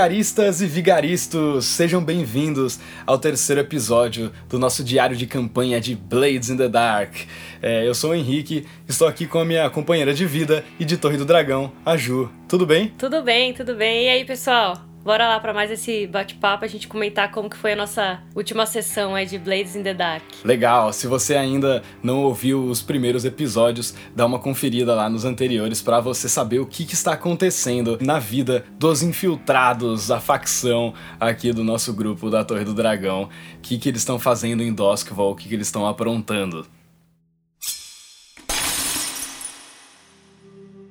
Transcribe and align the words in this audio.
vigaristas 0.00 0.62
e 0.62 0.66
vigaristas, 0.66 1.66
sejam 1.66 2.02
bem-vindos 2.02 2.80
ao 3.06 3.18
terceiro 3.18 3.60
episódio 3.60 4.32
do 4.48 4.58
nosso 4.58 4.82
diário 4.82 5.14
de 5.14 5.26
campanha 5.26 5.78
de 5.78 5.94
Blades 5.94 6.48
in 6.48 6.56
the 6.56 6.70
Dark. 6.70 7.12
É, 7.60 7.86
eu 7.86 7.94
sou 7.94 8.12
o 8.12 8.14
Henrique, 8.14 8.66
estou 8.88 9.06
aqui 9.06 9.26
com 9.26 9.38
a 9.38 9.44
minha 9.44 9.68
companheira 9.68 10.14
de 10.14 10.24
vida 10.24 10.64
e 10.78 10.86
de 10.86 10.96
Torre 10.96 11.18
do 11.18 11.26
Dragão, 11.26 11.70
a 11.84 11.98
Ju. 11.98 12.30
Tudo 12.48 12.64
bem? 12.64 12.94
Tudo 12.96 13.22
bem, 13.22 13.52
tudo 13.52 13.74
bem. 13.74 14.06
E 14.06 14.08
aí, 14.08 14.24
pessoal? 14.24 14.89
Bora 15.02 15.26
lá 15.26 15.40
para 15.40 15.54
mais 15.54 15.70
esse 15.70 16.06
bate-papo, 16.06 16.62
a 16.62 16.68
gente 16.68 16.86
comentar 16.86 17.30
como 17.30 17.48
que 17.48 17.56
foi 17.56 17.72
a 17.72 17.76
nossa 17.76 18.20
última 18.34 18.66
sessão 18.66 19.14
aí 19.14 19.24
de 19.24 19.38
Blades 19.38 19.74
in 19.74 19.82
the 19.82 19.94
Dark. 19.94 20.22
Legal, 20.44 20.92
se 20.92 21.06
você 21.06 21.36
ainda 21.36 21.82
não 22.02 22.22
ouviu 22.22 22.64
os 22.64 22.82
primeiros 22.82 23.24
episódios, 23.24 23.94
dá 24.14 24.26
uma 24.26 24.38
conferida 24.38 24.94
lá 24.94 25.08
nos 25.08 25.24
anteriores 25.24 25.80
para 25.80 26.00
você 26.00 26.28
saber 26.28 26.58
o 26.58 26.66
que, 26.66 26.84
que, 26.84 26.92
está 26.92 27.14
acontecendo 27.14 27.96
na 28.02 28.18
vida 28.18 28.66
dos 28.78 29.02
infiltrados, 29.02 30.10
a 30.10 30.20
facção 30.20 30.92
aqui 31.18 31.50
do 31.50 31.64
nosso 31.64 31.94
grupo 31.94 32.28
da 32.28 32.44
Torre 32.44 32.64
do 32.64 32.74
Dragão, 32.74 33.22
o 33.56 33.60
que, 33.62 33.78
que 33.78 33.88
eles 33.88 34.02
estão 34.02 34.18
fazendo 34.18 34.62
em 34.62 34.72
Doskvol, 34.72 35.32
o 35.32 35.34
que, 35.34 35.48
que 35.48 35.54
eles 35.54 35.68
estão 35.68 35.86
aprontando. 35.86 36.66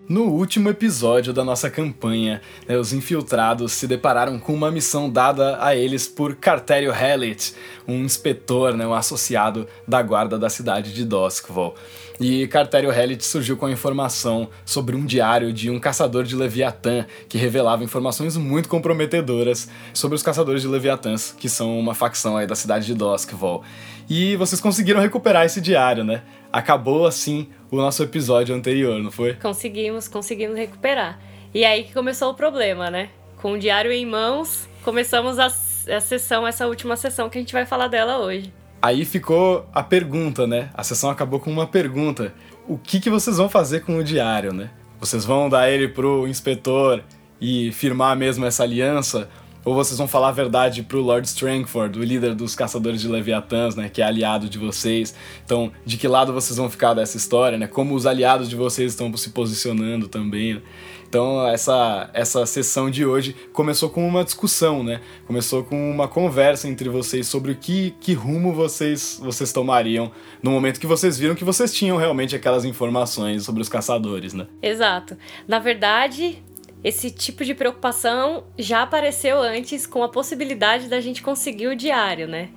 No 0.10 0.24
último 0.24 0.70
episódio 0.70 1.32
da 1.32 1.44
nossa 1.44 1.70
campanha, 1.70 2.42
né, 2.68 2.76
os 2.76 2.92
infiltrados 2.92 3.74
se 3.74 3.86
depararam 3.86 4.40
com 4.40 4.56
uma 4.56 4.72
missão 4.72 5.08
dada 5.08 5.64
a 5.64 5.76
eles 5.76 6.08
por 6.08 6.34
Cartério 6.34 6.92
Hellet, 6.92 7.54
um 7.88 8.04
inspetor, 8.04 8.74
né, 8.76 8.88
um 8.88 8.94
associado 8.96 9.68
da 9.88 10.02
guarda 10.02 10.40
da 10.40 10.50
cidade 10.50 10.96
de 10.96 11.06
Doskvol. 11.06 11.76
E 12.20 12.48
Cartério 12.48 12.92
Hellet 12.92 13.24
surgiu 13.24 13.56
com 13.56 13.68
a 13.68 13.72
informação 13.72 14.50
sobre 14.66 14.96
um 14.96 15.06
diário 15.06 15.54
de 15.54 15.70
um 15.70 15.80
caçador 15.80 16.23
de 16.23 16.36
Leviatã 16.36 17.06
que 17.30 17.38
revelava 17.38 17.84
informações 17.84 18.36
muito 18.36 18.68
comprometedoras 18.68 19.70
sobre 19.94 20.16
os 20.16 20.23
caçadores 20.23 20.64
de 20.64 20.68
Leviatãs, 20.68 21.36
que 21.38 21.48
são 21.48 21.80
uma 21.80 21.94
facção 21.94 22.36
aí 22.36 22.48
da 22.48 22.56
cidade 22.56 22.88
de 22.88 22.96
Doskvol. 22.96 23.64
E 24.10 24.36
vocês 24.38 24.60
conseguiram 24.60 25.00
recuperar 25.00 25.46
esse 25.46 25.62
diário, 25.62 26.04
né? 26.04 26.23
Acabou 26.52 27.05
assim 27.05 27.50
o 27.69 27.78
nosso 27.78 28.02
episódio 28.02 28.55
anterior, 28.55 29.00
não 29.02 29.11
foi? 29.11 29.36
Conseguimos, 29.36 30.08
conseguimos 30.08 30.58
recuperar. 30.58 31.19
E 31.53 31.64
aí 31.64 31.83
que 31.83 31.94
começou 31.94 32.31
o 32.31 32.33
problema, 32.33 32.89
né? 32.89 33.09
Com 33.38 33.53
o 33.53 33.59
diário 33.59 33.92
em 33.92 34.05
mãos, 34.05 34.67
começamos 34.83 35.38
a, 35.39 35.45
a 35.45 36.02
sessão, 36.02 36.47
essa 36.47 36.67
última 36.67 36.95
sessão 36.95 37.30
que 37.30 37.38
a 37.38 37.42
gente 37.42 37.53
vai 37.53 37.66
falar 37.66 37.88
dela 37.88 38.17
hoje. 38.20 38.52
Aí 38.81 39.05
ficou 39.05 39.67
a 39.73 39.83
pergunta, 39.83 40.47
né? 40.47 40.70
A 40.73 40.83
sessão 40.83 41.09
acabou 41.09 41.39
com 41.39 41.52
uma 41.52 41.67
pergunta. 41.67 42.33
O 42.67 42.77
que, 42.77 43.00
que 43.00 43.09
vocês 43.09 43.38
vão 43.38 43.50
fazer 43.50 43.81
com 43.81 43.97
o 43.97 44.03
diário, 44.03 44.53
né? 44.53 44.70
Vocês 45.00 45.25
vão 45.25 45.50
dar 45.50 45.70
ele 45.70 45.88
pro 45.88 46.27
inspetor 46.27 47.03
e 47.39 47.72
firmar 47.72 48.16
mesmo 48.16 48.45
essa 48.45 48.64
aliança? 48.64 49.30
Ou 49.66 49.76
vocês 49.76 49.98
vão 49.98 50.08
falar 50.08 50.30
a 50.30 50.32
verdade 50.32 50.84
pro 50.84 51.02
Lord 51.02 51.28
Strangford, 51.28 52.00
o 52.00 52.04
líder 52.04 52.34
dos 52.34 52.56
caçadores 52.56 53.02
de 53.02 53.08
Leviatãs, 53.08 53.76
né, 53.76 53.90
que 53.90 54.02
é 54.02 54.06
aliado 54.06 54.50
de 54.50 54.58
vocês. 54.58 55.14
Então, 55.46 55.72
de 55.86 55.98
que 55.98 56.08
lado 56.08 56.34
vocês 56.34 56.58
vão 56.58 56.70
ficar 56.70 56.94
dessa 56.94 57.18
história, 57.18 57.58
né? 57.58 57.68
Como 57.68 57.96
os 57.96 58.06
aliados 58.06 58.50
de 58.50 58.56
vocês 58.56 58.94
estão 58.94 59.16
se 59.18 59.32
posicionando 59.32 60.08
também. 60.08 60.56
Né? 60.56 60.62
Então, 61.10 61.48
essa 61.48 62.10
essa 62.14 62.45
sessão 62.45 62.89
de 62.89 63.04
hoje 63.04 63.36
começou 63.52 63.89
com 63.89 64.08
uma 64.08 64.23
discussão, 64.23 64.83
né? 64.83 65.02
Começou 65.26 65.64
com 65.64 65.89
uma 65.89 66.08
conversa 66.08 66.67
entre 66.67 66.88
vocês 66.88 67.28
sobre 67.28 67.52
o 67.52 67.56
que, 67.56 67.95
que 68.00 68.14
rumo 68.14 68.54
vocês 68.54 69.20
vocês 69.22 69.52
tomariam 69.52 70.12
no 70.44 70.52
momento 70.52 70.80
que 70.80 70.86
vocês 70.86 71.17
viram 71.17 71.33
que 71.33 71.44
vocês 71.44 71.73
tinham 71.73 71.98
realmente 71.98 72.36
aquelas 72.36 72.64
informações 72.64 73.44
sobre 73.44 73.60
os 73.60 73.67
caçadores, 73.67 74.36
né? 74.36 74.45
Exato. 74.62 75.17
Na 75.48 75.58
verdade, 75.58 76.44
esse 76.84 77.12
tipo 77.12 77.44
de 77.44 77.54
preocupação 77.54 78.45
já 78.58 78.84
apareceu 78.84 79.42
antes 79.42 79.86
com 79.86 80.04
a 80.04 80.10
possibilidade 80.10 80.88
da 80.88 81.02
gente 81.02 81.22
conseguir 81.22 81.67
o 81.67 81.76
diário, 81.76 82.28
né? 82.28 82.50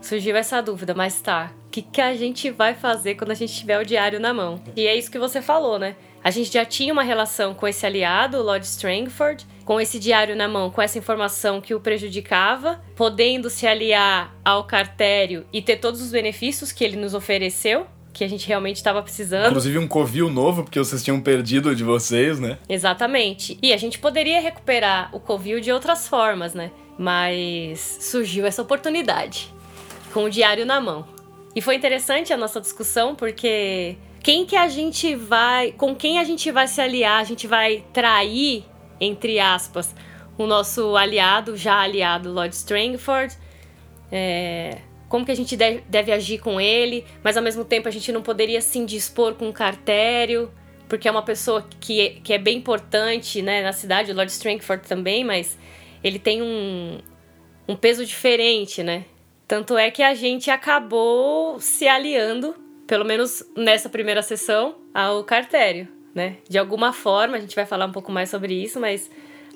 Surgiu 0.00 0.36
essa 0.36 0.60
dúvida, 0.60 0.92
mas 0.94 1.20
tá, 1.20 1.52
o 1.66 1.70
que, 1.70 1.80
que 1.80 2.00
a 2.00 2.14
gente 2.14 2.50
vai 2.50 2.74
fazer 2.74 3.14
quando 3.14 3.30
a 3.30 3.34
gente 3.34 3.54
tiver 3.54 3.78
o 3.78 3.84
diário 3.84 4.20
na 4.20 4.34
mão? 4.34 4.62
E 4.76 4.86
é 4.86 4.94
isso 4.94 5.10
que 5.10 5.18
você 5.18 5.40
falou, 5.40 5.78
né? 5.78 5.96
A 6.22 6.30
gente 6.30 6.52
já 6.52 6.64
tinha 6.64 6.92
uma 6.92 7.02
relação 7.02 7.54
com 7.54 7.66
esse 7.66 7.86
aliado, 7.86 8.38
o 8.38 8.42
Lord 8.42 8.64
Strangford, 8.66 9.46
com 9.64 9.80
esse 9.80 9.98
diário 9.98 10.34
na 10.34 10.48
mão, 10.48 10.70
com 10.70 10.82
essa 10.82 10.98
informação 10.98 11.60
que 11.60 11.74
o 11.74 11.80
prejudicava, 11.80 12.82
podendo 12.96 13.48
se 13.48 13.66
aliar 13.66 14.34
ao 14.44 14.64
cartério 14.64 15.46
e 15.52 15.62
ter 15.62 15.76
todos 15.76 16.02
os 16.02 16.10
benefícios 16.10 16.72
que 16.72 16.84
ele 16.84 16.96
nos 16.96 17.14
ofereceu 17.14 17.86
que 18.14 18.22
a 18.22 18.28
gente 18.28 18.46
realmente 18.46 18.76
estava 18.76 19.02
precisando. 19.02 19.48
Inclusive 19.48 19.76
um 19.76 19.88
covil 19.88 20.30
novo, 20.30 20.62
porque 20.62 20.78
vocês 20.78 21.02
tinham 21.02 21.20
perdido 21.20 21.74
de 21.74 21.82
vocês, 21.82 22.38
né? 22.38 22.58
Exatamente. 22.68 23.58
E 23.60 23.72
a 23.72 23.76
gente 23.76 23.98
poderia 23.98 24.40
recuperar 24.40 25.10
o 25.12 25.18
covil 25.18 25.60
de 25.60 25.72
outras 25.72 26.06
formas, 26.06 26.54
né? 26.54 26.70
Mas 26.96 27.98
surgiu 28.00 28.46
essa 28.46 28.62
oportunidade 28.62 29.52
com 30.12 30.24
o 30.24 30.30
diário 30.30 30.64
na 30.64 30.80
mão. 30.80 31.04
E 31.56 31.60
foi 31.60 31.74
interessante 31.74 32.32
a 32.32 32.36
nossa 32.36 32.60
discussão 32.60 33.16
porque 33.16 33.96
quem 34.22 34.46
que 34.46 34.56
a 34.56 34.68
gente 34.68 35.14
vai, 35.16 35.72
com 35.72 35.94
quem 35.94 36.20
a 36.20 36.24
gente 36.24 36.50
vai 36.52 36.68
se 36.68 36.80
aliar, 36.80 37.20
a 37.20 37.24
gente 37.24 37.46
vai 37.48 37.84
trair 37.92 38.64
entre 39.00 39.40
aspas 39.40 39.94
o 40.38 40.46
nosso 40.46 40.96
aliado, 40.96 41.56
já 41.56 41.80
aliado 41.80 42.32
Lord 42.32 42.54
Strangford, 42.54 43.36
é, 44.10 44.78
como 45.14 45.24
que 45.24 45.30
a 45.30 45.36
gente 45.36 45.56
deve, 45.56 46.10
agir 46.10 46.40
com 46.40 46.60
ele, 46.60 47.04
mas 47.22 47.36
ao 47.36 47.42
mesmo 47.44 47.64
tempo 47.64 47.86
a 47.86 47.90
gente 47.92 48.10
não 48.10 48.20
poderia 48.20 48.60
se 48.60 48.80
indispor 48.80 49.34
com 49.36 49.48
o 49.48 49.52
cartério, 49.52 50.52
porque 50.88 51.06
é 51.06 51.10
uma 51.12 51.22
pessoa 51.22 51.64
que, 51.78 52.00
é, 52.00 52.08
que 52.20 52.32
é 52.32 52.38
bem 52.38 52.58
importante 52.58 53.40
né, 53.40 53.62
na 53.62 53.72
cidade, 53.72 54.10
o 54.10 54.14
Lord 54.16 54.32
Strangford 54.32 54.88
também, 54.88 55.22
mas 55.22 55.56
ele 56.02 56.18
tem 56.18 56.42
um, 56.42 56.98
um 57.68 57.76
peso 57.76 58.04
diferente, 58.04 58.82
né? 58.82 59.04
Tanto 59.46 59.78
é 59.78 59.88
que 59.88 60.02
a 60.02 60.14
gente 60.14 60.50
acabou 60.50 61.60
se 61.60 61.86
aliando, 61.86 62.56
pelo 62.84 63.04
menos 63.04 63.40
nessa 63.56 63.88
primeira 63.88 64.20
sessão, 64.20 64.74
ao 64.92 65.22
cartério, 65.22 65.86
né? 66.12 66.38
De 66.48 66.58
alguma 66.58 66.92
forma, 66.92 67.36
a 67.36 67.40
gente 67.40 67.54
vai 67.54 67.66
falar 67.66 67.86
um 67.86 67.92
pouco 67.92 68.10
mais 68.10 68.30
sobre 68.30 68.52
isso, 68.52 68.80
mas 68.80 69.08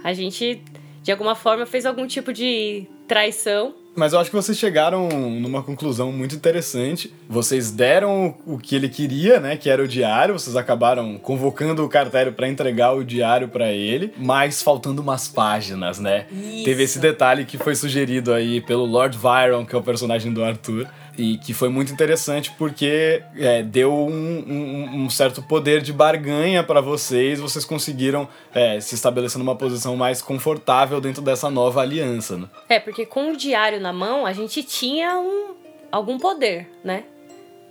a 0.04 0.12
gente, 0.12 0.62
de 1.02 1.10
alguma 1.10 1.34
forma, 1.34 1.66
fez 1.66 1.84
algum 1.84 2.06
tipo 2.06 2.32
de 2.32 2.86
traição 3.08 3.74
mas 3.96 4.12
eu 4.12 4.20
acho 4.20 4.30
que 4.30 4.36
vocês 4.36 4.56
chegaram 4.56 5.08
numa 5.08 5.62
conclusão 5.62 6.12
muito 6.12 6.34
interessante. 6.34 7.12
Vocês 7.28 7.70
deram 7.70 8.34
o 8.46 8.58
que 8.58 8.76
ele 8.76 8.88
queria, 8.88 9.40
né, 9.40 9.56
que 9.56 9.68
era 9.68 9.82
o 9.82 9.88
diário. 9.88 10.38
Vocês 10.38 10.56
acabaram 10.56 11.18
convocando 11.18 11.84
o 11.84 11.88
cartério 11.88 12.32
para 12.32 12.48
entregar 12.48 12.92
o 12.92 13.04
diário 13.04 13.48
para 13.48 13.72
ele, 13.72 14.12
mas 14.16 14.62
faltando 14.62 15.02
umas 15.02 15.28
páginas, 15.28 15.98
né? 15.98 16.26
Isso. 16.30 16.64
Teve 16.64 16.82
esse 16.84 16.98
detalhe 16.98 17.44
que 17.44 17.58
foi 17.58 17.74
sugerido 17.74 18.32
aí 18.32 18.60
pelo 18.60 18.84
Lord 18.84 19.18
Byron, 19.18 19.66
que 19.66 19.74
é 19.74 19.78
o 19.78 19.82
personagem 19.82 20.32
do 20.32 20.44
Arthur 20.44 20.86
e 21.18 21.36
que 21.36 21.52
foi 21.52 21.68
muito 21.68 21.92
interessante 21.92 22.52
porque 22.56 23.22
é, 23.36 23.62
deu 23.62 23.92
um, 23.92 24.44
um, 24.48 25.04
um, 25.04 25.10
certo 25.10 25.42
poder 25.42 25.82
de 25.82 25.92
barganha 25.92 26.62
para 26.62 26.80
vocês, 26.80 27.40
vocês 27.40 27.64
conseguiram 27.64 28.28
é, 28.54 28.80
se 28.80 28.94
estabelecer 28.94 29.38
numa 29.38 29.56
posição 29.56 29.96
mais 29.96 30.22
confortável 30.22 31.00
dentro 31.00 31.20
dessa 31.20 31.50
nova 31.50 31.80
aliança. 31.80 32.36
Né? 32.36 32.48
É, 32.68 32.78
porque 32.78 33.04
com 33.04 33.32
o 33.32 33.36
diário 33.36 33.80
na 33.80 33.92
mão 33.92 34.24
a 34.24 34.32
gente 34.32 34.62
tinha 34.62 35.18
um, 35.18 35.54
algum 35.90 36.18
poder, 36.18 36.70
né? 36.84 37.04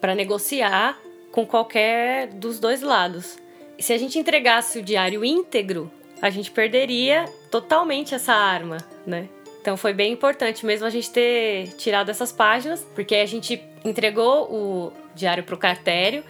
Para 0.02 0.14
negociar 0.14 0.98
com 1.32 1.46
qualquer 1.46 2.28
dos 2.28 2.60
dois 2.60 2.82
lados. 2.82 3.38
E 3.78 3.84
se 3.84 3.94
a 3.94 3.98
gente 3.98 4.20
entregasse 4.20 4.80
o 4.80 4.84
diário 4.84 5.24
íntegro, 5.24 5.90
a 6.22 6.30
gente 6.30 6.52
perderia 6.52 7.26
totalmente 7.50 8.14
essa 8.14 8.34
arma, 8.34 8.78
né? 9.06 9.30
Então 9.68 9.76
foi 9.76 9.92
bem 9.92 10.14
importante 10.14 10.66
mesmo 10.66 10.88
a 10.88 10.90
gente 10.90 11.12
ter 11.12 11.74
tirado 11.74 12.10
essas 12.10 12.32
páginas, 12.32 12.88
porque 12.96 13.16
a 13.16 13.26
gente 13.26 13.62
entregou 13.84 14.50
o 14.50 14.94
diário 15.14 15.44
para 15.44 15.56
o 15.56 15.58
cartério, 15.58 16.24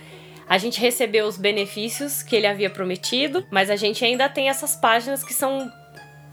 a 0.49 0.57
gente 0.57 0.81
recebeu 0.81 1.27
os 1.27 1.37
benefícios 1.37 2.23
que 2.23 2.35
ele 2.35 2.47
havia 2.47 2.67
prometido, 2.67 3.45
mas 3.51 3.69
a 3.69 3.75
gente 3.75 4.03
ainda 4.03 4.27
tem 4.27 4.49
essas 4.49 4.75
páginas 4.75 5.23
que 5.23 5.35
são 5.35 5.71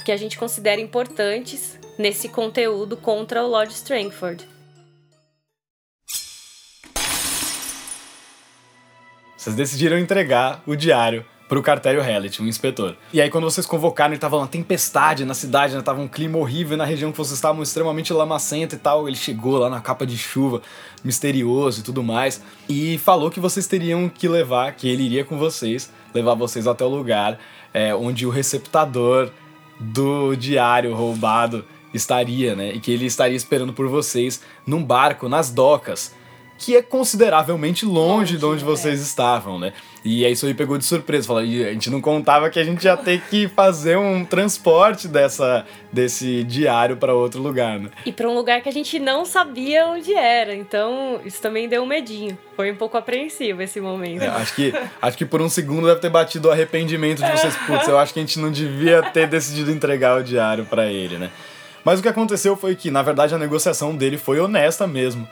que 0.02 0.10
a 0.10 0.16
gente 0.16 0.38
considera 0.38 0.80
importantes 0.80 1.78
nesse 1.98 2.26
conteúdo 2.26 2.96
contra 2.96 3.44
o 3.44 3.48
Lord 3.48 3.74
Strangford. 3.74 4.48
Vocês 9.36 9.54
decidiram 9.54 9.98
entregar 9.98 10.62
o 10.66 10.74
diário 10.74 11.22
pro 11.54 11.62
Cartério 11.62 12.02
Hellet, 12.02 12.42
um 12.42 12.48
inspetor. 12.48 12.96
E 13.12 13.20
aí 13.20 13.30
quando 13.30 13.44
vocês 13.44 13.64
convocaram, 13.64 14.12
ele 14.12 14.18
tava 14.18 14.36
uma 14.36 14.48
tempestade 14.48 15.24
na 15.24 15.34
cidade, 15.34 15.76
né? 15.76 15.82
Tava 15.82 16.00
um 16.00 16.08
clima 16.08 16.36
horrível 16.36 16.76
na 16.76 16.84
região 16.84 17.12
que 17.12 17.16
vocês 17.16 17.36
estavam 17.36 17.62
extremamente 17.62 18.12
lamacento 18.12 18.74
e 18.74 18.78
tal. 18.78 19.06
Ele 19.06 19.16
chegou 19.16 19.58
lá 19.58 19.70
na 19.70 19.80
capa 19.80 20.04
de 20.04 20.18
chuva, 20.18 20.60
misterioso 21.04 21.78
e 21.78 21.84
tudo 21.84 22.02
mais, 22.02 22.42
e 22.68 22.98
falou 22.98 23.30
que 23.30 23.38
vocês 23.38 23.68
teriam 23.68 24.08
que 24.08 24.26
levar, 24.26 24.72
que 24.72 24.88
ele 24.88 25.04
iria 25.04 25.24
com 25.24 25.38
vocês, 25.38 25.92
levar 26.12 26.34
vocês 26.34 26.66
até 26.66 26.84
o 26.84 26.88
lugar 26.88 27.38
é, 27.72 27.94
onde 27.94 28.26
o 28.26 28.30
receptador 28.30 29.30
do 29.78 30.34
diário 30.34 30.92
roubado 30.92 31.64
estaria, 31.92 32.56
né? 32.56 32.72
E 32.72 32.80
que 32.80 32.90
ele 32.90 33.06
estaria 33.06 33.36
esperando 33.36 33.72
por 33.72 33.86
vocês 33.86 34.42
num 34.66 34.82
barco 34.82 35.28
nas 35.28 35.52
docas 35.52 36.12
que 36.58 36.76
é 36.76 36.82
consideravelmente 36.82 37.84
longe, 37.84 38.04
longe 38.04 38.38
de 38.38 38.44
onde 38.44 38.62
é. 38.62 38.66
vocês 38.66 39.00
estavam, 39.00 39.58
né? 39.58 39.72
E 40.04 40.24
aí 40.24 40.32
isso 40.32 40.44
aí 40.44 40.52
pegou 40.52 40.76
de 40.76 40.84
surpresa. 40.84 41.26
Falou, 41.26 41.42
a 41.42 41.46
gente 41.46 41.88
não 41.88 42.00
contava 42.00 42.50
que 42.50 42.60
a 42.60 42.64
gente 42.64 42.84
ia 42.84 42.96
ter 42.96 43.22
que 43.22 43.48
fazer 43.48 43.96
um 43.96 44.24
transporte 44.24 45.08
dessa, 45.08 45.64
desse 45.90 46.44
diário 46.44 46.96
para 46.96 47.14
outro 47.14 47.40
lugar, 47.42 47.80
né? 47.80 47.90
E 48.04 48.12
para 48.12 48.28
um 48.28 48.34
lugar 48.34 48.60
que 48.60 48.68
a 48.68 48.72
gente 48.72 48.98
não 48.98 49.24
sabia 49.24 49.86
onde 49.86 50.14
era. 50.14 50.54
Então, 50.54 51.20
isso 51.24 51.40
também 51.40 51.68
deu 51.68 51.82
um 51.82 51.86
medinho. 51.86 52.36
Foi 52.54 52.70
um 52.70 52.76
pouco 52.76 52.98
apreensivo 52.98 53.62
esse 53.62 53.80
momento. 53.80 54.22
É, 54.22 54.28
acho, 54.28 54.54
que, 54.54 54.74
acho 55.00 55.16
que 55.16 55.24
por 55.24 55.40
um 55.40 55.48
segundo 55.48 55.86
deve 55.86 56.00
ter 56.00 56.10
batido 56.10 56.48
o 56.48 56.50
arrependimento 56.50 57.22
de 57.22 57.30
vocês. 57.30 57.56
Putz, 57.66 57.88
eu 57.88 57.98
acho 57.98 58.12
que 58.12 58.20
a 58.20 58.22
gente 58.22 58.38
não 58.38 58.52
devia 58.52 59.02
ter 59.02 59.26
decidido 59.26 59.70
entregar 59.70 60.20
o 60.20 60.22
diário 60.22 60.66
para 60.66 60.86
ele, 60.86 61.16
né? 61.16 61.30
Mas 61.82 61.98
o 61.98 62.02
que 62.02 62.08
aconteceu 62.08 62.56
foi 62.56 62.74
que, 62.74 62.90
na 62.90 63.02
verdade, 63.02 63.34
a 63.34 63.38
negociação 63.38 63.96
dele 63.96 64.18
foi 64.18 64.38
honesta 64.38 64.86
mesmo. 64.86 65.26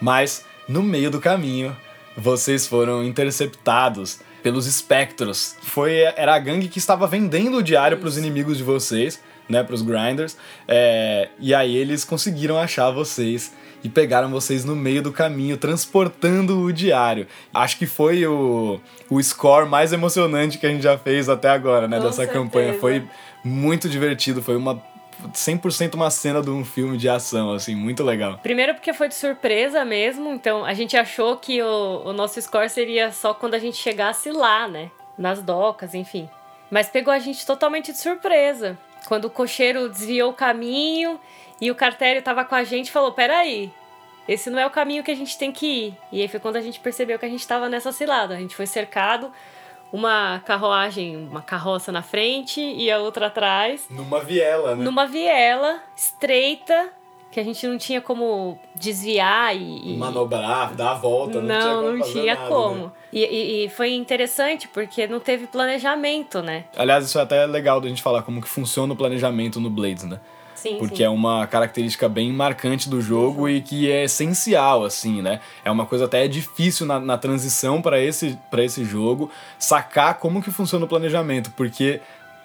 Mas, 0.00 0.46
no 0.70 0.84
meio 0.84 1.10
do 1.10 1.18
caminho, 1.18 1.76
vocês 2.16 2.64
foram 2.64 3.02
interceptados 3.04 4.20
pelos 4.40 4.66
espectros. 4.66 5.56
Foi 5.62 5.98
era 6.16 6.34
a 6.34 6.38
gangue 6.38 6.68
que 6.68 6.78
estava 6.78 7.08
vendendo 7.08 7.56
o 7.56 7.62
diário 7.62 7.98
para 7.98 8.08
os 8.08 8.16
inimigos 8.16 8.56
de 8.56 8.62
vocês, 8.62 9.20
né, 9.48 9.64
para 9.64 9.74
os 9.74 9.82
grinders. 9.82 10.36
É, 10.68 11.28
e 11.40 11.52
aí 11.52 11.76
eles 11.76 12.04
conseguiram 12.04 12.56
achar 12.56 12.88
vocês 12.92 13.52
e 13.82 13.88
pegaram 13.88 14.30
vocês 14.30 14.64
no 14.64 14.76
meio 14.76 15.02
do 15.02 15.10
caminho, 15.10 15.56
transportando 15.56 16.60
o 16.60 16.72
diário. 16.72 17.26
Acho 17.52 17.76
que 17.76 17.86
foi 17.86 18.24
o, 18.24 18.78
o 19.08 19.20
score 19.20 19.68
mais 19.68 19.92
emocionante 19.92 20.56
que 20.56 20.66
a 20.66 20.70
gente 20.70 20.82
já 20.82 20.96
fez 20.96 21.28
até 21.28 21.48
agora, 21.50 21.88
né, 21.88 21.96
Com 21.96 22.04
dessa 22.04 22.18
certeza. 22.18 22.38
campanha. 22.38 22.78
Foi 22.78 23.02
muito 23.42 23.88
divertido, 23.88 24.40
foi 24.40 24.54
uma 24.54 24.80
100% 25.28 25.94
uma 25.94 26.10
cena 26.10 26.42
de 26.42 26.50
um 26.50 26.64
filme 26.64 26.96
de 26.96 27.08
ação, 27.08 27.52
assim, 27.52 27.74
muito 27.74 28.02
legal. 28.02 28.38
Primeiro 28.38 28.74
porque 28.74 28.92
foi 28.92 29.08
de 29.08 29.14
surpresa 29.14 29.84
mesmo, 29.84 30.32
então 30.32 30.64
a 30.64 30.74
gente 30.74 30.96
achou 30.96 31.36
que 31.36 31.62
o, 31.62 32.02
o 32.04 32.12
nosso 32.12 32.40
score 32.40 32.68
seria 32.68 33.12
só 33.12 33.34
quando 33.34 33.54
a 33.54 33.58
gente 33.58 33.76
chegasse 33.76 34.30
lá, 34.30 34.66
né? 34.68 34.90
Nas 35.16 35.42
docas, 35.42 35.94
enfim. 35.94 36.28
Mas 36.70 36.88
pegou 36.88 37.12
a 37.12 37.18
gente 37.18 37.44
totalmente 37.44 37.92
de 37.92 37.98
surpresa. 37.98 38.78
Quando 39.06 39.26
o 39.26 39.30
cocheiro 39.30 39.88
desviou 39.88 40.30
o 40.30 40.34
caminho 40.34 41.18
e 41.60 41.70
o 41.70 41.74
cartério 41.74 42.22
tava 42.22 42.44
com 42.44 42.54
a 42.54 42.64
gente 42.64 42.88
e 42.88 42.92
falou: 42.92 43.12
Peraí, 43.12 43.72
esse 44.28 44.48
não 44.50 44.58
é 44.58 44.66
o 44.66 44.70
caminho 44.70 45.02
que 45.02 45.10
a 45.10 45.16
gente 45.16 45.36
tem 45.36 45.50
que 45.50 45.66
ir. 45.66 45.94
E 46.12 46.22
aí 46.22 46.28
foi 46.28 46.38
quando 46.38 46.56
a 46.56 46.60
gente 46.60 46.78
percebeu 46.78 47.18
que 47.18 47.26
a 47.26 47.28
gente 47.28 47.46
tava 47.46 47.68
nessa 47.68 47.90
cilada. 47.92 48.34
A 48.34 48.38
gente 48.38 48.54
foi 48.54 48.66
cercado, 48.66 49.32
uma 49.92 50.40
carruagem, 50.44 51.16
uma 51.16 51.42
carroça 51.42 51.90
na 51.90 52.02
frente 52.02 52.60
e 52.60 52.90
a 52.90 52.98
outra 52.98 53.26
atrás 53.26 53.86
Numa 53.90 54.20
viela, 54.20 54.74
né? 54.76 54.84
numa 54.84 55.06
viela 55.06 55.80
estreita 55.96 56.90
que 57.30 57.38
a 57.38 57.44
gente 57.44 57.64
não 57.66 57.78
tinha 57.78 58.00
como 58.00 58.58
desviar 58.74 59.56
e. 59.56 59.96
Manobrar, 59.96 60.74
dar 60.74 60.92
a 60.92 60.94
volta, 60.94 61.40
não, 61.40 61.46
tinha 61.46 61.74
não, 61.74 61.82
como 61.84 61.96
não 61.98 62.02
tinha 62.04 62.34
nada, 62.34 62.48
como. 62.48 62.84
né? 62.86 62.90
E, 63.12 63.20
e- 63.24 63.64
e 63.64 63.68
foi 63.68 63.94
interessante 63.94 64.66
porque 64.66 65.06
não 65.06 65.20
teve 65.20 65.46
planejamento, 65.46 66.42
né? 66.42 66.64
Aliás, 66.76 67.04
isso 67.04 67.18
é 67.18 67.22
até 67.22 67.46
legal 67.46 67.80
da 67.80 67.88
gente 67.88 68.02
falar 68.02 68.22
como 68.22 68.40
que 68.40 68.48
funciona 68.48 68.92
o 68.92 68.96
planejamento 68.96 69.60
no 69.60 69.70
Blades, 69.70 70.04
né? 70.04 70.18
Sim, 70.60 70.76
Porque 70.76 70.98
sim. 70.98 71.04
é 71.04 71.08
uma 71.08 71.46
característica 71.46 72.06
bem 72.06 72.30
marcante 72.30 72.90
do 72.90 73.00
jogo 73.00 73.48
e 73.48 73.62
que 73.62 73.90
é 73.90 74.04
essencial, 74.04 74.84
assim, 74.84 75.22
né? 75.22 75.40
É 75.64 75.70
uma 75.70 75.86
coisa 75.86 76.04
até 76.04 76.28
difícil 76.28 76.84
na, 76.84 77.00
na 77.00 77.16
transição 77.16 77.80
para 77.80 77.98
esse, 77.98 78.38
pra 78.50 78.62
esse 78.62 78.84
jogo 78.84 79.30
sacar 79.58 80.18
como 80.18 80.42
que 80.42 80.50
funciona 80.50 80.84
o 80.84 80.88
planejamento, 80.88 81.50
porque 81.56 82.02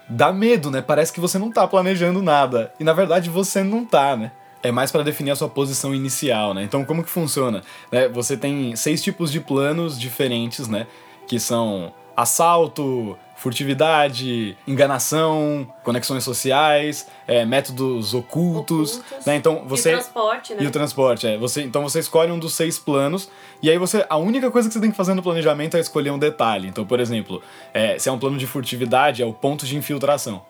dá 0.07 0.31
medo, 0.31 0.71
né? 0.71 0.81
Parece 0.81 1.11
que 1.11 1.19
você 1.19 1.37
não 1.37 1.51
tá 1.51 1.67
planejando 1.67 2.21
nada. 2.21 2.71
E 2.79 2.85
na 2.85 2.93
verdade 2.93 3.29
você 3.29 3.63
não 3.63 3.83
tá, 3.83 4.15
né? 4.15 4.31
É 4.63 4.71
mais 4.71 4.93
para 4.93 5.03
definir 5.03 5.31
a 5.31 5.35
sua 5.35 5.49
posição 5.49 5.93
inicial, 5.93 6.53
né? 6.53 6.63
Então 6.63 6.85
como 6.85 7.03
que 7.03 7.09
funciona? 7.09 7.63
Né? 7.91 8.07
Você 8.07 8.37
tem 8.37 8.77
seis 8.77 9.03
tipos 9.03 9.29
de 9.29 9.41
planos 9.41 9.99
diferentes, 9.99 10.69
né? 10.69 10.87
Que 11.27 11.37
são 11.37 11.91
assalto, 12.15 13.17
furtividade, 13.35 14.57
enganação, 14.67 15.67
conexões 15.83 16.23
sociais, 16.23 17.07
é, 17.27 17.45
métodos 17.45 18.13
ocultos, 18.13 18.97
Ocultos. 18.97 19.25
né? 19.25 19.35
Então 19.35 19.63
você 19.67 19.91
E 19.91 19.93
o 19.93 19.97
transporte, 19.97 20.53
né? 20.53 20.63
e 20.63 20.67
o 20.67 20.71
transporte, 20.71 21.27
é. 21.27 21.37
Você, 21.37 21.61
então 21.63 21.83
você 21.83 21.99
escolhe 21.99 22.31
um 22.31 22.39
dos 22.39 22.53
seis 22.53 22.79
planos, 22.79 23.29
e 23.61 23.69
aí 23.69 23.77
você. 23.77 24.05
A 24.09 24.17
única 24.17 24.49
coisa 24.51 24.67
que 24.67 24.73
você 24.73 24.79
tem 24.79 24.91
que 24.91 24.97
fazer 24.97 25.13
no 25.13 25.21
planejamento 25.23 25.77
é 25.77 25.79
escolher 25.79 26.11
um 26.11 26.19
detalhe. 26.19 26.67
Então, 26.67 26.85
por 26.85 26.99
exemplo, 26.99 27.41
é, 27.73 27.97
se 27.99 28.09
é 28.09 28.11
um 28.11 28.19
plano 28.19 28.37
de 28.37 28.47
furtividade, 28.47 29.21
é 29.21 29.25
o 29.25 29.33
ponto 29.33 29.65
de 29.65 29.75
infiltração. 29.77 30.41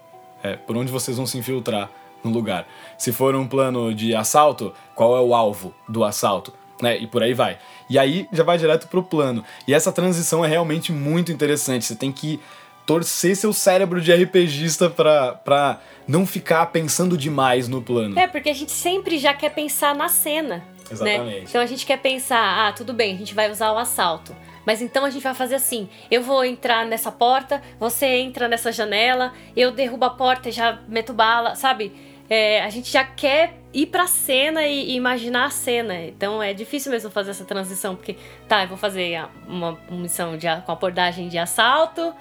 É, 0.44 0.56
por 0.56 0.78
onde 0.78 0.92
vocês 0.92 1.18
vão 1.18 1.26
se 1.26 1.38
infiltrar 1.38 1.90
no 2.24 2.30
lugar. 2.32 2.68
Se 2.98 3.12
for 3.12 3.36
um 3.36 3.48
plano 3.48 3.94
de 3.94 4.16
assalto, 4.16 4.74
qual 4.94 5.16
é 5.18 5.22
o 5.22 5.34
alvo 5.34 5.74
do 5.88 6.04
assalto? 6.04 6.54
Né? 6.82 6.98
E 7.00 7.08
por 7.08 7.24
aí 7.24 7.34
vai. 7.34 7.58
E 7.90 7.98
aí 7.98 8.28
já 8.32 8.44
vai 8.44 8.58
direto 8.58 8.88
pro 8.88 9.02
plano. 9.02 9.44
E 9.68 9.74
essa 9.74 9.92
transição 9.92 10.44
é 10.44 10.48
realmente 10.48 10.92
muito 10.92 11.32
interessante. 11.32 11.86
Você 11.86 11.96
tem 11.96 12.12
que 12.12 12.40
torcer 12.86 13.36
seu 13.36 13.52
cérebro 13.52 14.00
de 14.00 14.14
RPGista 14.14 14.90
pra, 14.90 15.34
pra 15.34 15.80
não 16.08 16.26
ficar 16.26 16.68
pensando 16.68 17.18
demais 17.18 17.68
no 17.68 17.82
plano. 17.82 18.18
É, 18.18 18.28
porque 18.28 18.50
a 18.50 18.54
gente 18.54 18.72
sempre 18.72 19.18
já 19.18 19.34
quer 19.34 19.50
pensar 19.50 19.96
na 19.96 20.08
cena. 20.08 20.64
Exatamente. 20.90 21.26
Né? 21.26 21.44
Então 21.48 21.62
a 21.62 21.66
gente 21.66 21.86
quer 21.86 21.98
pensar, 21.98 22.68
ah, 22.68 22.72
tudo 22.72 22.94
bem, 22.94 23.16
a 23.16 23.18
gente 23.18 23.34
vai 23.34 23.50
usar 23.50 23.72
o 23.72 23.78
assalto. 23.78 24.36
Mas 24.66 24.82
então 24.82 25.06
a 25.06 25.10
gente 25.10 25.24
vai 25.24 25.34
fazer 25.34 25.56
assim: 25.56 25.88
eu 26.10 26.22
vou 26.22 26.44
entrar 26.44 26.86
nessa 26.86 27.12
porta, 27.12 27.62
você 27.80 28.06
entra 28.06 28.48
nessa 28.48 28.72
janela, 28.72 29.34
eu 29.56 29.72
derrubo 29.72 30.06
a 30.06 30.10
porta 30.10 30.50
e 30.50 30.52
já 30.52 30.80
meto 30.88 31.14
bala, 31.14 31.56
sabe? 31.56 31.92
É, 32.28 32.64
a 32.64 32.70
gente 32.72 32.92
já 32.92 33.04
quer 33.04 33.54
ir 33.72 33.86
pra 33.86 34.08
cena 34.08 34.66
e, 34.66 34.92
e 34.92 34.96
imaginar 34.96 35.46
a 35.46 35.50
cena. 35.52 35.96
Então 36.06 36.42
é 36.42 36.54
difícil 36.54 36.92
mesmo 36.92 37.12
fazer 37.12 37.32
essa 37.32 37.46
transição, 37.46 37.96
porque 37.96 38.18
tá, 38.48 38.64
eu 38.64 38.68
vou 38.68 38.78
fazer 38.78 39.24
uma, 39.48 39.78
missão 39.92 40.36
de, 40.36 40.48
com 40.66 40.72
abordagem 40.72 41.28
de 41.28 41.38
assalto 41.38 42.14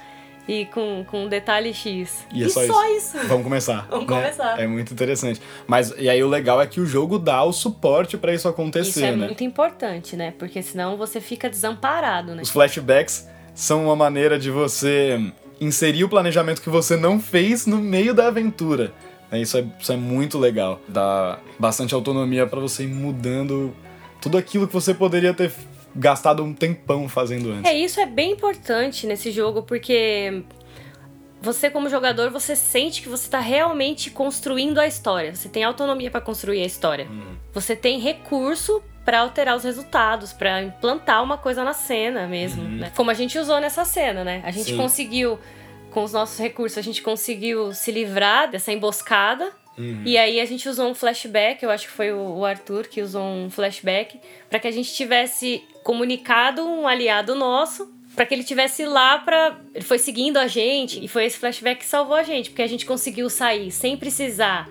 e 0.46 0.66
com, 0.66 1.04
com 1.10 1.24
um 1.24 1.28
detalhe 1.28 1.72
X. 1.72 2.26
E 2.32 2.44
é 2.44 2.48
só 2.48 2.62
isso. 2.90 3.16
Vamos 3.26 3.44
começar. 3.44 3.86
Vamos 3.90 4.06
né? 4.06 4.16
começar. 4.16 4.60
É 4.60 4.66
muito 4.66 4.92
interessante. 4.92 5.40
Mas 5.66 5.92
e 5.98 6.08
aí 6.08 6.22
o 6.22 6.28
legal 6.28 6.60
é 6.60 6.66
que 6.66 6.80
o 6.80 6.86
jogo 6.86 7.18
dá 7.18 7.42
o 7.42 7.52
suporte 7.52 8.16
pra 8.16 8.34
isso 8.34 8.46
acontecer, 8.48 8.90
Isso 8.90 9.04
é 9.04 9.16
né? 9.16 9.26
muito 9.26 9.42
importante, 9.42 10.16
né? 10.16 10.32
Porque 10.38 10.62
senão 10.62 10.96
você 10.96 11.20
fica 11.20 11.48
desamparado, 11.48 12.34
né? 12.34 12.42
Os 12.42 12.50
flashbacks 12.50 13.28
são 13.54 13.84
uma 13.84 13.96
maneira 13.96 14.38
de 14.38 14.50
você 14.50 15.18
inserir 15.60 16.04
o 16.04 16.08
planejamento 16.08 16.60
que 16.60 16.68
você 16.68 16.96
não 16.96 17.20
fez 17.20 17.66
no 17.66 17.78
meio 17.78 18.12
da 18.12 18.26
aventura. 18.26 18.92
né? 19.30 19.40
Isso 19.40 19.56
é, 19.56 19.64
isso 19.80 19.92
é 19.92 19.96
muito 19.96 20.38
legal. 20.38 20.80
Dá 20.88 21.38
bastante 21.58 21.94
autonomia 21.94 22.46
pra 22.46 22.60
você 22.60 22.82
ir 22.84 22.88
mudando 22.88 23.74
tudo 24.20 24.36
aquilo 24.36 24.66
que 24.66 24.72
você 24.72 24.92
poderia 24.92 25.32
ter 25.32 25.52
gastado 25.94 26.42
um 26.42 26.52
tempão 26.52 27.08
fazendo 27.08 27.50
antes. 27.52 27.70
É, 27.70 27.76
isso 27.76 28.00
é 28.00 28.06
bem 28.06 28.32
importante 28.32 29.06
nesse 29.06 29.30
jogo, 29.30 29.62
porque 29.62 30.42
você 31.40 31.68
como 31.70 31.88
jogador, 31.88 32.30
você 32.30 32.56
sente 32.56 33.02
que 33.02 33.08
você 33.08 33.28
tá 33.28 33.38
realmente 33.38 34.10
construindo 34.10 34.78
a 34.78 34.86
história. 34.86 35.34
Você 35.34 35.48
tem 35.48 35.62
autonomia 35.62 36.10
pra 36.10 36.20
construir 36.20 36.62
a 36.62 36.66
história. 36.66 37.06
Uhum. 37.06 37.36
Você 37.52 37.76
tem 37.76 38.00
recurso 38.00 38.82
pra 39.04 39.20
alterar 39.20 39.54
os 39.54 39.62
resultados, 39.62 40.32
pra 40.32 40.62
implantar 40.62 41.22
uma 41.22 41.36
coisa 41.36 41.62
na 41.62 41.74
cena 41.74 42.26
mesmo, 42.26 42.62
né? 42.64 42.90
Como 42.96 43.10
a 43.10 43.14
gente 43.14 43.38
usou 43.38 43.60
nessa 43.60 43.84
cena, 43.84 44.24
né? 44.24 44.40
A 44.44 44.50
gente 44.50 44.70
Sim. 44.70 44.76
conseguiu 44.78 45.38
com 45.90 46.02
os 46.02 46.12
nossos 46.12 46.38
recursos, 46.38 46.78
a 46.78 46.82
gente 46.82 47.02
conseguiu 47.02 47.72
se 47.74 47.92
livrar 47.92 48.50
dessa 48.50 48.72
emboscada. 48.72 49.52
Uhum. 49.76 50.02
E 50.06 50.16
aí 50.16 50.40
a 50.40 50.44
gente 50.46 50.68
usou 50.68 50.88
um 50.88 50.94
flashback, 50.94 51.62
eu 51.62 51.70
acho 51.70 51.86
que 51.86 51.92
foi 51.92 52.12
o 52.12 52.44
Arthur 52.44 52.88
que 52.88 53.02
usou 53.02 53.22
um 53.22 53.50
flashback, 53.50 54.18
pra 54.48 54.58
que 54.58 54.66
a 54.66 54.70
gente 54.70 54.92
tivesse 54.94 55.62
comunicado 55.84 56.62
um 56.66 56.88
aliado 56.88 57.34
nosso, 57.36 57.92
pra 58.16 58.26
que 58.26 58.34
ele 58.34 58.42
tivesse 58.42 58.84
lá 58.86 59.18
pra. 59.18 59.56
Ele 59.74 59.84
foi 59.84 59.98
seguindo 59.98 60.38
a 60.38 60.48
gente, 60.48 61.04
e 61.04 61.06
foi 61.06 61.24
esse 61.26 61.38
flashback 61.38 61.80
que 61.80 61.86
salvou 61.86 62.16
a 62.16 62.22
gente, 62.24 62.50
porque 62.50 62.62
a 62.62 62.66
gente 62.66 62.84
conseguiu 62.86 63.30
sair 63.30 63.70
sem 63.70 63.96
precisar 63.96 64.68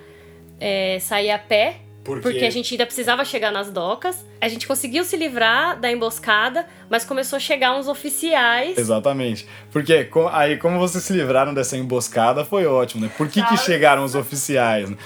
é, 0.60 0.98
sair 1.00 1.32
a 1.32 1.40
pé. 1.40 1.78
Porque- 2.04 2.22
Porque 2.32 2.44
a 2.46 2.50
gente 2.50 2.74
ainda 2.74 2.86
precisava 2.86 3.24
chegar 3.24 3.50
nas 3.50 3.72
docas. 3.72 4.26
A 4.42 4.50
gente 4.50 4.68
conseguiu 4.68 5.06
se 5.06 5.16
livrar 5.16 5.80
da 5.80 5.90
emboscada, 5.90 6.68
mas 6.90 7.06
começou 7.06 7.38
a 7.38 7.40
chegar 7.40 7.78
uns 7.78 7.88
oficiais. 7.88 8.78
Exatamente. 8.78 9.48
Porque 9.72 10.10
aí, 10.34 10.58
como 10.58 10.78
vocês 10.80 11.02
se 11.02 11.14
livraram 11.14 11.54
dessa 11.54 11.78
emboscada, 11.78 12.44
foi 12.44 12.66
ótimo, 12.66 13.06
né? 13.06 13.12
Por 13.18 13.30
que, 13.30 13.42
que 13.42 13.56
chegaram 13.56 14.04
os 14.04 14.16
oficiais? 14.16 14.90
né? 14.90 14.98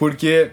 Porque, 0.00 0.50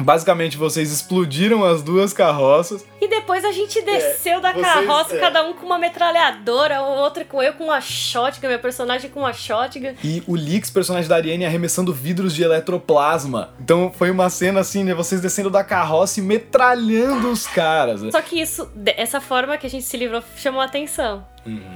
basicamente, 0.00 0.56
vocês 0.56 0.90
explodiram 0.92 1.64
as 1.64 1.82
duas 1.82 2.12
carroças. 2.12 2.84
E 3.00 3.08
depois 3.08 3.44
a 3.44 3.52
gente 3.52 3.80
desceu 3.82 4.40
da 4.40 4.52
vocês- 4.52 4.66
carroça, 4.66 5.16
é. 5.16 5.18
cada 5.20 5.44
um 5.46 5.52
com 5.52 5.66
uma 5.66 5.78
metralhadora, 5.78 6.80
o 6.82 6.96
outro 6.98 7.24
com 7.24 7.42
eu 7.42 7.52
com 7.54 7.64
uma 7.64 7.80
shotgun, 7.80 8.48
meu 8.48 8.58
personagem 8.58 9.10
com 9.10 9.20
uma 9.20 9.32
shotgun. 9.32 9.94
E 10.02 10.22
o 10.26 10.36
Lix, 10.36 10.70
personagem 10.70 11.08
da 11.08 11.16
Ariane, 11.16 11.44
arremessando 11.46 11.92
vidros 11.92 12.34
de 12.34 12.42
eletroplasma. 12.42 13.50
Então 13.60 13.92
foi 13.92 14.10
uma 14.10 14.28
cena 14.30 14.60
assim, 14.60 14.84
né? 14.84 14.94
Vocês 14.94 15.20
descendo 15.20 15.50
da 15.50 15.64
carroça 15.64 16.20
e 16.20 16.22
metralhando 16.22 17.30
os 17.30 17.46
caras. 17.46 18.02
né? 18.02 18.10
Só 18.10 18.20
que 18.22 18.40
isso, 18.40 18.68
essa 18.96 19.20
forma 19.20 19.56
que 19.56 19.66
a 19.66 19.70
gente 19.70 19.84
se 19.84 19.96
livrou 19.96 20.22
chamou 20.36 20.60
a 20.60 20.64
atenção. 20.64 21.24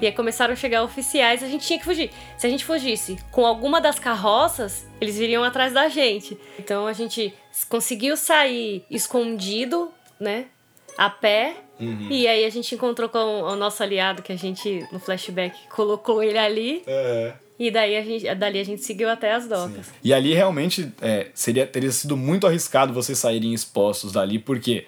E 0.00 0.06
aí 0.06 0.12
começaram 0.12 0.52
a 0.52 0.56
chegar 0.56 0.82
oficiais, 0.82 1.42
a 1.42 1.48
gente 1.48 1.66
tinha 1.66 1.78
que 1.78 1.84
fugir. 1.84 2.10
Se 2.36 2.46
a 2.46 2.50
gente 2.50 2.64
fugisse 2.64 3.18
com 3.30 3.46
alguma 3.46 3.80
das 3.80 3.98
carroças, 3.98 4.86
eles 5.00 5.18
viriam 5.18 5.44
atrás 5.44 5.72
da 5.72 5.88
gente. 5.88 6.38
Então 6.58 6.86
a 6.86 6.92
gente 6.92 7.34
conseguiu 7.68 8.16
sair 8.16 8.84
escondido, 8.90 9.90
né? 10.18 10.46
a 11.00 11.08
pé. 11.08 11.56
Uhum. 11.80 12.08
E 12.10 12.28
aí 12.28 12.44
a 12.44 12.50
gente 12.50 12.74
encontrou 12.74 13.08
com 13.08 13.18
o 13.18 13.56
nosso 13.56 13.82
aliado, 13.82 14.22
que 14.22 14.30
a 14.30 14.36
gente, 14.36 14.86
no 14.92 15.00
flashback, 15.00 15.56
colocou 15.70 16.22
ele 16.22 16.36
ali. 16.36 16.82
É. 16.86 17.32
E 17.58 17.70
daí 17.70 17.96
a 17.96 18.02
gente, 18.02 18.34
dali 18.34 18.60
a 18.60 18.64
gente 18.64 18.82
seguiu 18.82 19.08
até 19.08 19.32
as 19.32 19.48
docas. 19.48 19.86
Sim. 19.86 19.92
E 20.04 20.12
ali 20.12 20.34
realmente 20.34 20.92
é, 21.00 21.28
seria, 21.32 21.66
teria 21.66 21.90
sido 21.90 22.18
muito 22.18 22.46
arriscado 22.46 22.92
vocês 22.92 23.18
saírem 23.18 23.54
expostos 23.54 24.12
dali, 24.12 24.38
porque 24.38 24.86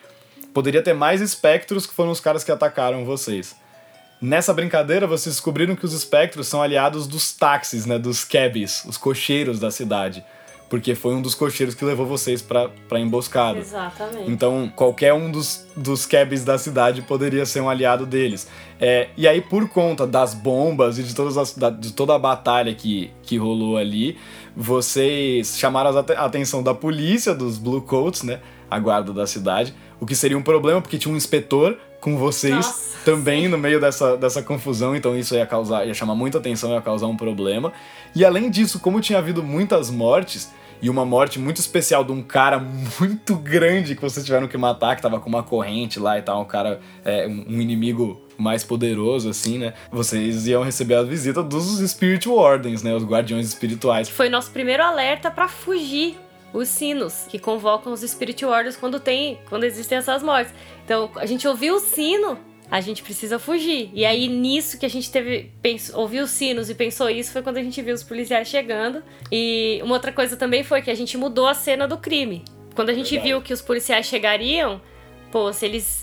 poderia 0.52 0.82
ter 0.82 0.92
mais 0.92 1.22
espectros 1.22 1.86
que 1.86 1.94
foram 1.94 2.10
os 2.10 2.20
caras 2.20 2.44
que 2.44 2.52
atacaram 2.52 3.06
vocês. 3.06 3.56
Nessa 4.23 4.55
brincadeira, 4.55 5.05
vocês 5.05 5.35
descobriram 5.35 5.75
que 5.75 5.85
os 5.85 5.93
espectros 5.93 6.47
são 6.47 6.62
aliados 6.62 7.09
dos 7.09 7.33
táxis, 7.33 7.85
né? 7.85 7.99
Dos 7.99 8.25
cabs, 8.25 8.85
os 8.87 8.97
cocheiros 8.97 9.59
da 9.59 9.71
cidade 9.71 10.25
porque 10.73 10.95
foi 10.95 11.14
um 11.14 11.21
dos 11.21 11.35
cocheiros 11.35 11.75
que 11.75 11.85
levou 11.85 12.07
vocês 12.07 12.41
pra, 12.41 12.71
pra 12.88 12.99
emboscada. 12.99 13.59
Exatamente. 13.59 14.31
Então, 14.31 14.73
qualquer 14.75 15.12
um 15.12 15.31
dos, 15.31 15.67
dos 15.76 16.07
cabs 16.07 16.47
da 16.47 16.57
cidade 16.57 17.02
poderia 17.02 17.45
ser 17.45 17.61
um 17.61 17.69
aliado 17.69 18.07
deles. 18.07 18.49
É, 18.81 19.11
e 19.14 19.29
aí, 19.29 19.43
por 19.43 19.69
conta 19.69 20.07
das 20.07 20.33
bombas 20.33 20.99
e 20.99 21.02
de, 21.02 21.14
todas 21.14 21.37
as, 21.37 21.55
da, 21.55 21.69
de 21.69 21.93
toda 21.93 22.14
a 22.14 22.19
batalha 22.19 22.75
que, 22.75 23.11
que 23.23 23.37
rolou 23.37 23.76
ali, 23.76 24.17
vocês 24.57 25.59
chamaram 25.59 25.91
a 25.95 26.25
atenção 26.25 26.62
da 26.62 26.73
polícia, 26.73 27.35
dos 27.35 27.59
Blue 27.59 27.83
Coats, 27.83 28.23
né? 28.23 28.41
A 28.71 28.79
guarda 28.79 29.12
da 29.12 29.26
cidade. 29.26 29.75
O 30.00 30.07
que 30.07 30.14
seria 30.14 30.38
um 30.38 30.43
problema, 30.43 30.81
porque 30.81 30.97
tinha 30.97 31.12
um 31.12 31.19
inspetor 31.19 31.76
com 32.02 32.18
vocês 32.18 32.52
Nossa, 32.52 32.99
também 33.04 33.44
sim. 33.44 33.49
no 33.49 33.56
meio 33.56 33.80
dessa, 33.80 34.16
dessa 34.16 34.42
confusão, 34.42 34.94
então 34.94 35.16
isso 35.16 35.35
ia 35.37 35.47
causar, 35.47 35.87
ia 35.87 35.94
chamar 35.94 36.16
muita 36.16 36.38
atenção, 36.38 36.73
ia 36.73 36.82
causar 36.82 37.06
um 37.06 37.16
problema. 37.16 37.73
E 38.14 38.25
além 38.25 38.50
disso, 38.50 38.80
como 38.80 39.00
tinha 39.00 39.21
havido 39.21 39.42
muitas 39.42 39.88
mortes, 39.88 40.50
e 40.82 40.90
uma 40.90 41.04
morte 41.04 41.38
muito 41.38 41.59
especial 41.59 42.02
de 42.02 42.11
um 42.11 42.21
cara 42.21 42.59
muito 42.99 43.37
grande 43.37 43.94
que 43.94 44.02
vocês 44.02 44.26
tiveram 44.26 44.49
que 44.49 44.59
matar, 44.59 44.97
que 44.97 45.02
tava 45.02 45.21
com 45.21 45.28
uma 45.28 45.44
corrente 45.44 46.00
lá 46.00 46.18
e 46.18 46.23
tal, 46.23 46.42
um 46.42 46.44
cara, 46.44 46.80
é, 47.04 47.28
um 47.28 47.61
inimigo 47.61 48.21
mais 48.37 48.64
poderoso, 48.64 49.30
assim, 49.30 49.59
né? 49.59 49.75
Vocês 49.92 50.49
iam 50.49 50.64
receber 50.64 50.97
a 50.97 51.04
visita 51.04 51.40
dos 51.40 51.78
Spirit 51.88 52.28
Wardens, 52.28 52.82
né? 52.82 52.92
Os 52.92 53.04
guardiões 53.04 53.47
espirituais. 53.47 54.09
Foi 54.09 54.28
nosso 54.28 54.50
primeiro 54.50 54.82
alerta 54.82 55.30
para 55.30 55.47
fugir 55.47 56.16
os 56.52 56.68
sinos 56.68 57.26
que 57.28 57.38
convocam 57.38 57.92
os 57.92 58.00
Spirit 58.00 58.44
Wardens 58.44 58.76
quando 58.76 59.00
tem, 59.00 59.38
quando 59.49 59.64
existem 59.64 59.99
essas 59.99 60.23
mortes. 60.23 60.52
Então, 60.85 61.11
a 61.16 61.26
gente 61.26 61.47
ouviu 61.47 61.76
o 61.76 61.80
sino 61.80 62.38
a 62.73 62.80
gente 62.80 63.02
precisa 63.02 63.38
fugir. 63.38 63.90
E 63.92 64.02
aí, 64.06 64.28
nisso 64.28 64.78
que 64.78 64.87
a 64.87 64.88
gente 64.88 65.12
teve, 65.12 65.52
pensou, 65.61 66.00
ouviu 66.00 66.25
os 66.25 66.30
sinos 66.30 66.71
e 66.71 66.75
pensou 66.75 67.11
isso, 67.11 67.30
foi 67.30 67.42
quando 67.42 67.59
a 67.59 67.62
gente 67.62 67.82
viu 67.82 67.94
os 67.94 68.02
policiais 68.02 68.49
chegando. 68.49 69.02
E 69.30 69.78
uma 69.85 69.92
outra 69.92 70.11
coisa 70.11 70.38
também 70.38 70.64
foi 70.64 70.80
que 70.80 70.90
a 70.90 70.94
gente 70.94 71.18
mudou 71.18 71.47
a 71.47 71.52
cena 71.52 71.87
do 71.87 71.99
crime. 71.99 72.42
Quando 72.75 72.88
a 72.88 72.94
gente 72.94 73.11
Verdade. 73.11 73.28
viu 73.28 73.42
que 73.42 73.52
os 73.52 73.61
policiais 73.61 74.06
chegariam, 74.06 74.80
pô, 75.30 75.52
se 75.52 75.66
eles. 75.66 76.01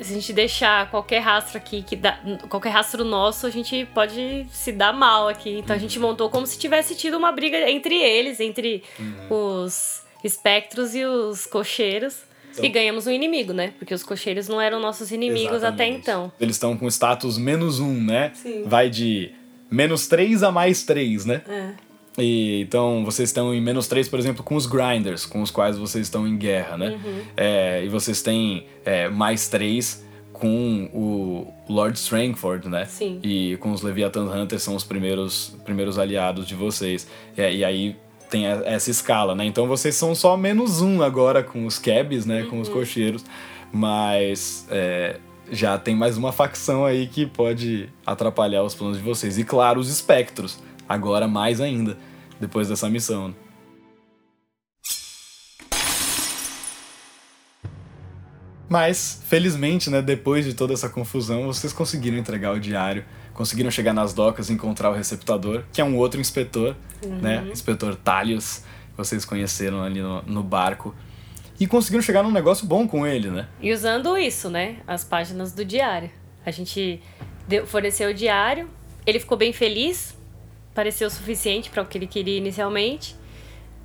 Se 0.00 0.12
a 0.12 0.14
gente 0.14 0.32
deixar 0.32 0.90
qualquer 0.90 1.20
rastro 1.20 1.58
aqui, 1.58 1.82
que 1.82 1.96
dá, 1.96 2.18
qualquer 2.48 2.70
rastro 2.70 3.04
nosso, 3.04 3.46
a 3.46 3.50
gente 3.50 3.86
pode 3.94 4.46
se 4.50 4.72
dar 4.72 4.92
mal 4.92 5.28
aqui. 5.28 5.50
Então 5.50 5.74
uhum. 5.74 5.76
a 5.76 5.78
gente 5.78 5.98
montou 5.98 6.28
como 6.30 6.46
se 6.46 6.58
tivesse 6.58 6.94
tido 6.94 7.16
uma 7.16 7.32
briga 7.32 7.70
entre 7.70 7.94
eles, 7.94 8.40
entre 8.40 8.82
uhum. 8.98 9.64
os 9.64 10.02
espectros 10.22 10.94
e 10.94 11.04
os 11.04 11.46
cocheiros. 11.46 12.30
Então, 12.52 12.64
e 12.64 12.68
ganhamos 12.68 13.06
um 13.06 13.10
inimigo, 13.10 13.52
né? 13.52 13.72
Porque 13.78 13.94
os 13.94 14.02
cocheiros 14.02 14.48
não 14.48 14.60
eram 14.60 14.80
nossos 14.80 15.12
inimigos 15.12 15.58
exatamente. 15.58 15.82
até 15.82 16.12
então. 16.12 16.32
Eles 16.40 16.56
estão 16.56 16.76
com 16.76 16.88
status 16.88 17.38
menos 17.38 17.78
um, 17.78 18.02
né? 18.02 18.32
Sim. 18.34 18.64
Vai 18.66 18.90
de 18.90 19.32
menos 19.70 20.08
três 20.08 20.42
a 20.42 20.50
mais 20.50 20.82
três, 20.82 21.24
né? 21.24 21.42
É. 21.48 21.89
E, 22.18 22.60
então 22.62 23.04
vocês 23.04 23.28
estão 23.28 23.54
em 23.54 23.60
menos 23.60 23.86
três, 23.86 24.08
por 24.08 24.18
exemplo, 24.18 24.42
com 24.42 24.54
os 24.56 24.66
grinders, 24.66 25.24
com 25.24 25.42
os 25.42 25.50
quais 25.50 25.78
vocês 25.78 26.06
estão 26.06 26.26
em 26.26 26.36
guerra, 26.36 26.76
né? 26.76 26.90
Uhum. 26.90 27.20
É, 27.36 27.84
e 27.84 27.88
vocês 27.88 28.20
têm 28.22 28.66
é, 28.84 29.08
mais 29.08 29.48
três 29.48 30.04
com 30.32 30.88
o 30.94 31.52
Lord 31.68 31.98
Strangford, 31.98 32.68
né? 32.68 32.86
Sim. 32.86 33.20
E 33.22 33.56
com 33.58 33.72
os 33.72 33.82
Leviathan 33.82 34.24
Hunters 34.24 34.62
são 34.62 34.74
os 34.74 34.82
primeiros, 34.82 35.54
primeiros 35.64 35.98
aliados 35.98 36.46
de 36.46 36.54
vocês. 36.54 37.06
É, 37.36 37.52
e 37.52 37.64
aí 37.64 37.96
tem 38.30 38.46
essa 38.46 38.90
escala, 38.90 39.34
né? 39.34 39.44
Então 39.44 39.66
vocês 39.66 39.94
são 39.94 40.14
só 40.14 40.36
menos 40.36 40.80
um 40.80 41.02
agora 41.02 41.42
com 41.42 41.66
os 41.66 41.78
cabs, 41.78 42.24
né? 42.24 42.44
Com 42.44 42.60
os 42.60 42.68
uhum. 42.68 42.74
cocheiros. 42.74 43.24
Mas 43.72 44.66
é, 44.70 45.16
já 45.50 45.76
tem 45.76 45.94
mais 45.94 46.16
uma 46.16 46.32
facção 46.32 46.84
aí 46.84 47.06
que 47.06 47.26
pode 47.26 47.88
atrapalhar 48.06 48.62
os 48.62 48.74
planos 48.74 48.96
de 48.96 49.02
vocês. 49.02 49.38
E 49.38 49.44
claro, 49.44 49.78
os 49.78 49.90
espectros. 49.90 50.58
Agora 50.90 51.28
mais 51.28 51.60
ainda, 51.60 51.96
depois 52.40 52.68
dessa 52.68 52.90
missão. 52.90 53.28
Né? 53.28 53.34
Mas, 58.68 59.22
felizmente, 59.24 59.88
né, 59.88 60.02
depois 60.02 60.44
de 60.44 60.54
toda 60.54 60.72
essa 60.72 60.88
confusão, 60.88 61.46
vocês 61.46 61.72
conseguiram 61.72 62.18
entregar 62.18 62.52
o 62.52 62.60
diário 62.60 63.04
conseguiram 63.40 63.70
chegar 63.70 63.94
nas 63.94 64.12
docas 64.12 64.50
e 64.50 64.52
encontrar 64.52 64.90
o 64.90 64.92
receptador, 64.92 65.64
que 65.72 65.80
é 65.80 65.84
um 65.84 65.96
outro 65.96 66.20
inspetor, 66.20 66.76
uhum. 67.02 67.20
né? 67.20 67.48
Inspetor 67.50 67.96
Talios, 67.96 68.62
vocês 68.94 69.24
conheceram 69.24 69.82
ali 69.82 70.02
no, 70.02 70.20
no 70.22 70.42
barco. 70.42 70.94
E 71.58 71.66
conseguiram 71.66 72.02
chegar 72.02 72.22
num 72.22 72.30
negócio 72.30 72.66
bom 72.66 72.86
com 72.86 73.06
ele, 73.06 73.30
né? 73.30 73.48
E 73.58 73.72
usando 73.72 74.18
isso, 74.18 74.50
né? 74.50 74.76
As 74.86 75.04
páginas 75.04 75.52
do 75.52 75.64
diário. 75.64 76.10
A 76.44 76.50
gente 76.50 77.00
forneceu 77.64 78.10
o 78.10 78.14
diário, 78.14 78.68
ele 79.06 79.18
ficou 79.18 79.38
bem 79.38 79.54
feliz, 79.54 80.14
pareceu 80.80 81.08
o 81.08 81.10
suficiente 81.10 81.68
para 81.68 81.82
o 81.82 81.86
que 81.86 81.98
ele 81.98 82.06
queria 82.06 82.38
inicialmente. 82.38 83.14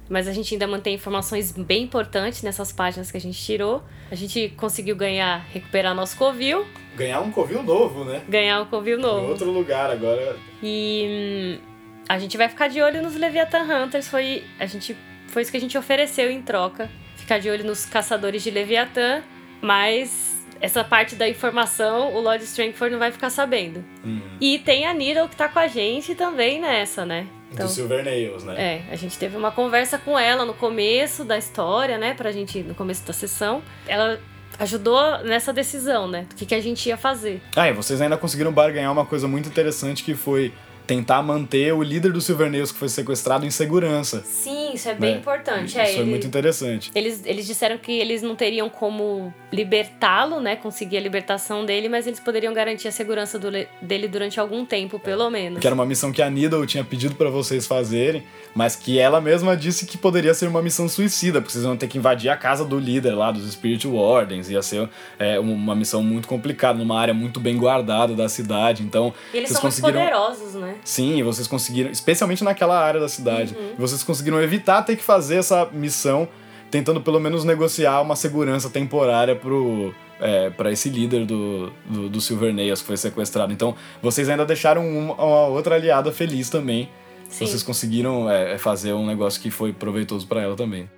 Mas 0.08 0.30
a 0.30 0.32
gente 0.32 0.54
ainda 0.54 0.66
mantém 0.66 0.96
informações 0.96 1.52
bem 1.52 1.84
importantes 1.84 2.42
nessas 2.42 2.72
páginas 2.72 3.12
que 3.12 3.18
a 3.18 3.20
gente 3.20 3.38
tirou. 3.38 3.84
A 4.10 4.16
gente 4.16 4.50
conseguiu 4.56 4.96
ganhar, 4.96 5.46
recuperar 5.52 5.94
nosso 5.94 6.16
covil. 6.16 6.66
Ganhar 6.96 7.20
um 7.20 7.32
covil 7.32 7.62
novo, 7.64 8.06
né? 8.06 8.24
Ganhar 8.30 8.62
um 8.62 8.66
covil 8.68 8.98
novo. 8.98 9.26
Em 9.26 9.30
outro 9.30 9.52
lugar 9.52 9.92
agora. 9.92 10.38
E 10.64 11.60
hum, 11.60 11.66
a 12.08 12.18
gente 12.18 12.38
vai 12.38 12.48
ficar 12.48 12.70
de 12.70 12.82
olho 12.82 13.02
nos 13.02 13.16
Leviathan 13.16 13.64
Hunters. 13.64 14.08
Foi, 14.08 14.46
a 14.58 14.66
gente, 14.66 14.96
foi 15.28 15.42
isso 15.42 15.52
que 15.52 15.58
a 15.58 15.62
gente 15.62 15.78
ofereceu 15.78 16.32
em 16.32 16.42
troca. 16.42 16.90
Ficar 17.18 17.40
de 17.40 17.50
olho 17.50 17.66
nos 17.66 17.86
caçadores 17.86 18.42
de 18.42 18.52
Leviathan. 18.52 19.22
Mas 19.60 20.35
essa 20.62 20.84
parte 20.84 21.16
da 21.16 21.28
informação 21.28 22.14
o 22.14 22.22
Lord 22.22 22.44
Strangford 22.44 22.92
não 22.92 23.00
vai 23.00 23.12
ficar 23.12 23.30
sabendo. 23.30 23.84
Uhum. 24.04 24.22
E 24.40 24.60
tem 24.60 24.86
a 24.86 24.94
Needle 24.94 25.28
que 25.28 25.36
tá 25.36 25.48
com 25.48 25.60
a 25.60 25.68
gente 25.68 26.16
também 26.16 26.60
nessa, 26.60 27.06
né? 27.06 27.28
Então, 27.52 27.68
do 27.68 27.72
Silver 27.72 28.04
Nails, 28.04 28.44
né? 28.44 28.56
É, 28.58 28.94
a 28.94 28.96
gente 28.96 29.18
teve 29.18 29.38
uma 29.38 29.52
conversa 29.52 29.98
com 29.98 30.18
ela 30.18 30.46
no 30.46 30.54
começo 30.54 31.24
da 31.24 31.38
história, 31.38 31.98
né? 31.98 32.14
Pra 32.14 32.32
gente, 32.32 32.62
no 32.64 32.76
começo 32.76 33.06
da 33.06 33.14
sessão. 33.14 33.62
Ela 33.88 34.20
ajudou 34.60 35.20
nessa 35.24 35.54
decisão, 35.54 36.08
né? 36.08 36.26
Do 36.30 36.36
que, 36.36 36.46
que 36.46 36.56
a 36.56 36.62
gente 36.62 36.88
ia 36.88 36.98
fazer. 36.98 37.42
Ah, 37.56 37.70
e 37.70 37.74
vocês 37.74 38.02
ainda 38.02 38.18
conseguiram 38.18 38.52
barganhar 38.52 38.92
uma 38.92 39.06
coisa 39.06 39.28
muito 39.28 39.48
interessante 39.48 40.04
que 40.04 40.16
foi 40.16 40.54
tentar 40.86 41.22
manter 41.22 41.74
o 41.74 41.82
líder 41.82 42.12
do 42.12 42.22
Silvernails 42.22 42.72
que 42.72 42.78
foi 42.78 42.90
sequestrado 42.90 43.46
em 43.46 43.52
segurança. 43.52 44.22
Sim, 44.24 44.65
isso 44.76 44.90
é 44.90 44.94
bem 44.94 45.14
né? 45.14 45.18
importante. 45.18 45.70
Isso 45.70 45.80
é, 45.80 45.86
foi 45.86 46.02
ele, 46.02 46.10
muito 46.10 46.28
interessante. 46.28 46.92
Eles, 46.94 47.24
eles 47.26 47.46
disseram 47.46 47.78
que 47.78 47.92
eles 47.92 48.22
não 48.22 48.36
teriam 48.36 48.70
como 48.70 49.34
libertá-lo, 49.52 50.40
né? 50.40 50.56
Conseguir 50.56 50.98
a 50.98 51.02
libertação 51.02 51.66
dele, 51.66 51.90
mas 51.90 52.06
eles 52.06 52.20
poderiam 52.20 52.54
garantir 52.54 52.88
a 52.88 52.92
segurança 52.92 53.40
do, 53.40 53.50
dele 53.82 54.08
durante 54.08 54.40
algum 54.40 54.66
tempo, 54.66 55.00
pelo 55.00 55.30
menos. 55.30 55.60
Que 55.60 55.68
era 55.68 55.74
uma 55.74 55.86
missão 55.86 56.12
que 56.12 56.22
a 56.22 56.30
Needle 56.30 56.66
tinha 56.66 56.84
pedido 56.84 57.16
para 57.16 57.30
vocês 57.30 57.66
fazerem, 57.66 58.24
mas 58.54 58.76
que 58.76 59.00
ela 59.00 59.20
mesma 59.22 59.56
disse 59.56 59.86
que 59.86 59.98
poderia 59.98 60.34
ser 60.34 60.48
uma 60.48 60.62
missão 60.62 60.88
suicida, 60.88 61.42
porque 61.42 61.54
vocês 61.54 61.64
iam 61.64 61.78
ter 61.78 61.88
que 61.88 61.98
invadir 61.98 62.30
a 62.30 62.38
casa 62.38 62.66
do 62.66 62.78
líder 62.78 63.14
lá, 63.14 63.32
dos 63.32 63.52
Spirit 63.52 63.88
Wardens, 63.88 64.50
ia 64.50 64.62
ser 64.62 64.90
é, 65.18 65.40
uma 65.40 65.76
missão 65.76 66.04
muito 66.04 66.28
complicada, 66.28 66.78
numa 66.78 67.00
área 67.00 67.14
muito 67.14 67.40
bem 67.40 67.58
guardada 67.58 68.14
da 68.14 68.28
cidade, 68.28 68.84
então... 68.84 69.14
E 69.34 69.38
eles 69.38 69.50
vocês 69.50 69.60
são 69.60 69.70
conseguiram... 69.70 70.02
muito 70.02 70.14
poderosos, 70.14 70.54
né? 70.56 70.76
Sim, 70.84 71.24
vocês 71.24 71.48
conseguiram, 71.48 71.90
especialmente 71.92 72.44
naquela 72.44 72.80
área 72.80 73.00
da 73.00 73.08
cidade, 73.08 73.56
uhum. 73.56 73.76
vocês 73.78 74.04
conseguiram 74.04 74.42
evitar 74.42 74.65
ter 74.82 74.96
que 74.96 75.04
fazer 75.04 75.38
essa 75.38 75.66
missão, 75.72 76.28
tentando 76.70 77.02
pelo 77.02 77.20
menos 77.20 77.44
negociar 77.44 78.02
uma 78.02 78.16
segurança 78.16 78.70
temporária 78.70 79.36
pro, 79.36 79.94
é, 80.20 80.50
para 80.50 80.72
esse 80.72 80.90
líder 80.90 81.26
do, 81.26 81.72
do, 81.86 82.10
do 82.10 82.22
Silvernails 82.22 82.82
que 82.82 82.88
foi 82.88 82.98
sequestrado. 82.98 83.54
Então, 83.54 83.76
vocês 84.02 84.30
ainda 84.30 84.46
deixaram 84.46 84.88
uma, 84.88 85.14
uma 85.14 85.48
outra 85.48 85.76
aliada 85.76 86.12
feliz 86.12 86.50
também. 86.50 86.90
Sim. 87.30 87.46
Vocês 87.46 87.64
conseguiram 87.64 88.30
é, 88.30 88.58
fazer 88.58 88.94
um 88.94 89.06
negócio 89.06 89.42
que 89.42 89.50
foi 89.50 89.74
proveitoso 89.74 90.28
para 90.28 90.42
ela 90.42 90.56
também. 90.56 90.90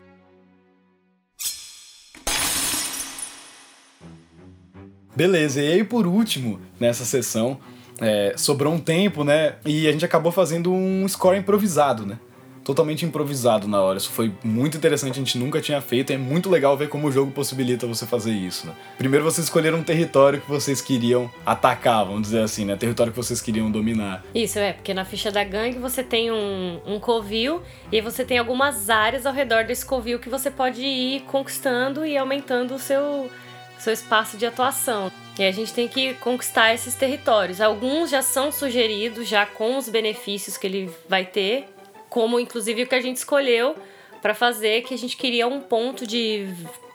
Beleza, 5.15 5.63
e 5.63 5.73
aí 5.73 5.83
por 5.83 6.05
último, 6.05 6.59
nessa 6.79 7.03
sessão, 7.03 7.57
é, 7.99 8.35
sobrou 8.37 8.71
um 8.71 8.79
tempo, 8.79 9.23
né? 9.23 9.55
E 9.65 9.87
a 9.87 9.91
gente 9.91 10.05
acabou 10.05 10.31
fazendo 10.31 10.71
um 10.71 11.07
score 11.07 11.39
improvisado, 11.39 12.05
né? 12.05 12.19
Totalmente 12.67 13.05
improvisado 13.05 13.65
na 13.65 13.81
hora. 13.81 13.97
Isso 13.97 14.09
foi 14.09 14.29
muito 14.43 14.75
interessante, 14.75 15.13
a 15.13 15.23
gente 15.23 15.37
nunca 15.37 15.61
tinha 15.61 15.79
feito. 15.79 16.11
É 16.11 16.17
muito 16.17 16.49
legal 16.49 16.75
ver 16.75 16.89
como 16.89 17.07
o 17.07 17.11
jogo 17.13 17.31
possibilita 17.31 17.87
você 17.87 18.05
fazer 18.05 18.33
isso, 18.33 18.67
né? 18.67 18.73
Primeiro 18.97 19.23
vocês 19.23 19.47
escolheram 19.47 19.77
um 19.77 19.83
território 19.83 20.41
que 20.41 20.49
vocês 20.49 20.81
queriam 20.81 21.31
atacar, 21.45 22.03
vamos 22.03 22.23
dizer 22.23 22.41
assim, 22.41 22.65
né? 22.65 22.75
Território 22.75 23.13
que 23.13 23.17
vocês 23.17 23.41
queriam 23.41 23.71
dominar. 23.71 24.21
Isso, 24.35 24.59
é, 24.59 24.73
porque 24.73 24.93
na 24.93 25.05
ficha 25.05 25.31
da 25.31 25.45
gangue 25.45 25.79
você 25.79 26.03
tem 26.03 26.29
um, 26.29 26.81
um 26.85 26.99
covil 26.99 27.61
e 27.89 28.01
você 28.01 28.25
tem 28.25 28.37
algumas 28.37 28.89
áreas 28.89 29.25
ao 29.25 29.31
redor 29.31 29.63
desse 29.63 29.85
covil 29.85 30.19
que 30.19 30.27
você 30.27 30.51
pode 30.51 30.81
ir 30.81 31.21
conquistando 31.21 32.05
e 32.05 32.17
aumentando 32.17 32.75
o 32.75 32.79
seu 32.79 33.31
seu 33.79 33.93
espaço 33.93 34.35
de 34.35 34.45
atuação. 34.45 35.09
E 35.39 35.43
a 35.43 35.51
gente 35.51 35.71
tem 35.71 35.87
que 35.87 36.15
conquistar 36.15 36.73
esses 36.73 36.95
territórios. 36.95 37.61
Alguns 37.61 38.09
já 38.09 38.21
são 38.21 38.51
sugeridos, 38.51 39.27
já 39.27 39.45
com 39.45 39.77
os 39.77 39.87
benefícios 39.87 40.57
que 40.57 40.65
ele 40.65 40.89
vai 41.07 41.25
ter, 41.25 41.67
como 42.09 42.39
inclusive 42.39 42.83
o 42.83 42.87
que 42.87 42.95
a 42.95 43.01
gente 43.01 43.17
escolheu 43.17 43.75
para 44.21 44.33
fazer, 44.33 44.81
que 44.83 44.93
a 44.93 44.97
gente 44.97 45.15
queria 45.15 45.47
um 45.47 45.59
ponto 45.59 46.05
de 46.05 46.47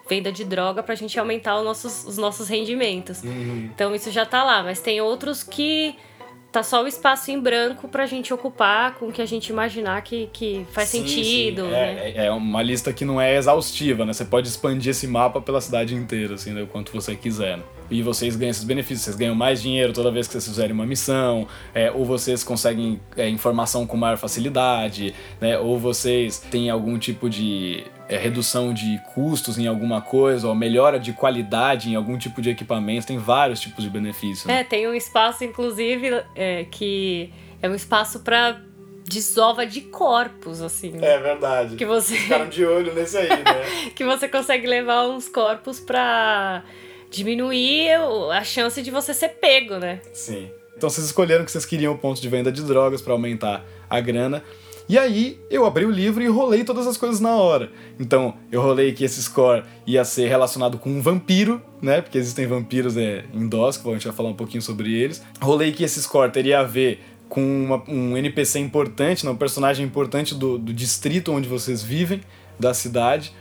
venda 0.09 0.33
de 0.33 0.45
droga 0.45 0.83
para 0.83 0.93
a 0.93 0.97
gente 0.97 1.19
aumentar 1.19 1.57
os 1.59 1.65
nossos, 1.65 2.05
os 2.05 2.19
nossos 2.19 2.49
rendimentos. 2.49 3.23
Uhum. 3.23 3.71
Então 3.75 3.95
isso 3.95 4.11
já 4.11 4.27
tá 4.27 4.43
lá, 4.43 4.63
mas 4.63 4.81
tem 4.81 5.01
outros 5.01 5.43
que 5.43 5.97
tá 6.51 6.63
só 6.63 6.85
o 6.85 6.87
espaço 6.87 7.31
em 7.31 7.41
branco 7.41 7.89
pra 7.89 8.05
gente 8.05 8.33
ocupar 8.35 8.95
com 8.97 9.09
o 9.09 9.13
que 9.13 9.23
a 9.23 9.27
gente 9.27 9.49
imaginar 9.49 10.03
que, 10.03 10.29
que 10.33 10.67
faz 10.71 10.91
Sim, 10.91 11.01
sentido, 11.01 11.63
sim. 11.63 11.71
né? 11.71 12.11
É, 12.11 12.27
é 12.27 12.31
uma 12.31 12.63
lista 12.63 12.93
que 12.93 13.07
não 13.07 13.19
é 13.19 13.37
exaustiva, 13.37 14.05
né? 14.05 14.13
Você 14.13 14.27
pode 14.27 14.49
expandir 14.49 14.91
esse 14.91 15.07
mapa 15.07 15.41
pela 15.41 15.63
cidade 15.63 15.95
inteira, 15.95 16.35
assim, 16.35 16.53
né? 16.53 16.63
o 16.63 16.67
quanto 16.67 16.93
você 16.93 17.17
quiser. 17.17 17.57
Né? 17.57 17.65
E 17.93 18.03
vocês 18.03 18.35
ganham 18.37 18.51
esses 18.51 18.65
benefícios, 18.65 19.03
vocês 19.03 19.17
ganham 19.17 19.35
mais 19.35 19.61
dinheiro 19.61 19.93
toda 19.93 20.11
vez 20.11 20.27
que 20.27 20.33
vocês 20.33 20.47
fizerem 20.47 20.73
uma 20.73 20.87
missão, 20.87 21.47
é, 21.75 21.91
ou 21.91 22.05
vocês 22.05 22.43
conseguem 22.43 22.99
é, 23.17 23.29
informação 23.29 23.87
com 23.87 23.97
maior 23.97 24.17
facilidade, 24.17 25.15
né? 25.39 25.59
Ou 25.59 25.79
vocês 25.79 26.39
têm 26.39 26.71
algum 26.71 26.99
tipo 26.99 27.29
de 27.29 27.85
é, 28.09 28.17
redução 28.17 28.73
de 28.73 28.99
custos 29.15 29.59
em 29.59 29.67
alguma 29.67 30.01
coisa, 30.01 30.49
ou 30.49 30.55
melhora 30.55 30.99
de 30.99 31.13
qualidade 31.13 31.91
em 31.91 31.95
algum 31.95 32.17
tipo 32.17 32.41
de 32.41 32.51
equipamento, 32.51 33.07
tem 33.07 33.19
vários 33.19 33.61
tipos 33.61 33.85
de 33.85 33.91
benefícios. 33.91 34.47
né? 34.47 34.61
É, 34.61 34.65
tem 34.65 34.89
um 34.89 34.95
espaço, 34.95 35.45
inclusive, 35.45 36.23
é, 36.35 36.65
que 36.71 37.31
é 37.61 37.69
um 37.69 37.75
espaço 37.75 38.21
pra 38.21 38.59
desova 39.05 39.67
de 39.67 39.83
corpos, 39.83 40.63
assim. 40.63 40.95
É 41.03 41.19
verdade. 41.19 41.77
Que 41.77 41.85
você, 41.85 42.17
Ficaram 42.17 42.49
de 42.49 42.65
olho 42.65 42.95
nesse 42.95 43.19
aí, 43.19 43.29
né? 43.29 43.91
que 43.95 44.05
você 44.05 44.29
consegue 44.29 44.67
levar 44.67 45.07
uns 45.09 45.29
corpos 45.29 45.79
pra 45.79 46.63
diminuir 47.13 47.99
o- 48.01 48.31
a 48.31 48.43
chance 48.43 48.81
de 48.83 48.91
você 48.91 49.15
ser 49.15 49.29
pego, 49.41 49.77
né? 49.79 50.01
Sim. 50.13 50.49
Então 50.77 50.91
vocês 50.91 51.07
escolheram 51.07 51.45
que 51.45 51.53
vocês 51.53 51.65
queriam 51.65 51.97
pontos 51.97 52.21
de 52.21 52.29
venda 52.29 52.51
de 52.51 52.63
drogas 52.63 53.01
para 53.01 53.13
aumentar 53.13 53.65
a 53.89 54.01
grana. 54.01 54.43
E 54.89 54.99
aí 54.99 55.39
eu 55.49 55.65
abri 55.65 55.85
o 55.87 55.91
livro 55.91 56.23
e 56.23 56.27
rolei 56.27 56.65
todas 56.65 56.87
as 56.87 56.97
coisas 56.97 57.21
na 57.21 57.37
hora. 57.37 57.71
Então 58.01 58.35
eu 58.51 58.61
rolei 58.61 58.93
que 58.93 59.05
esse 59.05 59.23
score 59.23 59.63
ia 59.87 60.05
ser 60.05 60.27
relacionado 60.29 60.77
com 60.79 60.91
um 60.91 61.01
vampiro, 61.01 61.63
né? 61.81 62.01
Porque 62.01 62.19
existem 62.19 62.47
vampiros 62.47 62.97
é, 62.97 63.25
em 63.33 63.47
DOS, 63.49 63.81
a 63.87 63.91
gente 63.91 64.07
vai 64.09 64.17
falar 64.17 64.31
um 64.31 64.35
pouquinho 64.35 64.61
sobre 64.63 64.93
eles. 64.93 65.23
Rolei 65.41 65.71
que 65.73 65.85
esse 65.85 66.03
score 66.03 66.31
teria 66.33 66.61
a 66.61 66.65
ver 66.65 67.01
com 67.29 67.41
uma- 67.65 67.83
um 67.89 68.17
NPC 68.17 68.59
importante, 68.59 69.25
né, 69.25 69.31
um 69.31 69.37
personagem 69.37 69.87
importante 69.87 70.35
do, 70.35 70.59
do 70.59 70.73
distrito 70.75 71.33
onde 71.33 71.49
vocês 71.49 71.83
vivem, 71.83 72.21
da 72.61 72.75
cidade. 72.75 73.33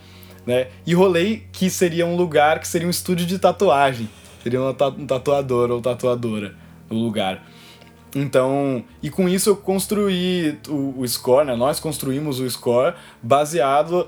Né? 0.46 0.68
E 0.86 0.94
rolei 0.94 1.48
que 1.52 1.70
seria 1.70 2.06
um 2.06 2.16
lugar 2.16 2.60
que 2.60 2.68
seria 2.68 2.88
um 2.88 2.92
estúdio 2.92 3.26
de 3.26 3.38
tatuagem. 3.38 4.10
Seria 4.42 4.62
um 4.62 4.74
tatuador 5.06 5.70
ou 5.70 5.82
tatuadora 5.82 6.56
no 6.90 6.98
lugar. 6.98 7.44
Então, 8.16 8.84
e 9.02 9.10
com 9.10 9.30
isso 9.30 9.50
eu 9.52 9.56
construí 9.56 10.58
o, 10.68 11.00
o 11.00 11.08
score, 11.08 11.46
né? 11.46 11.56
Nós 11.56 11.80
construímos 11.80 12.40
o 12.40 12.50
score 12.50 12.96
baseado 13.22 14.08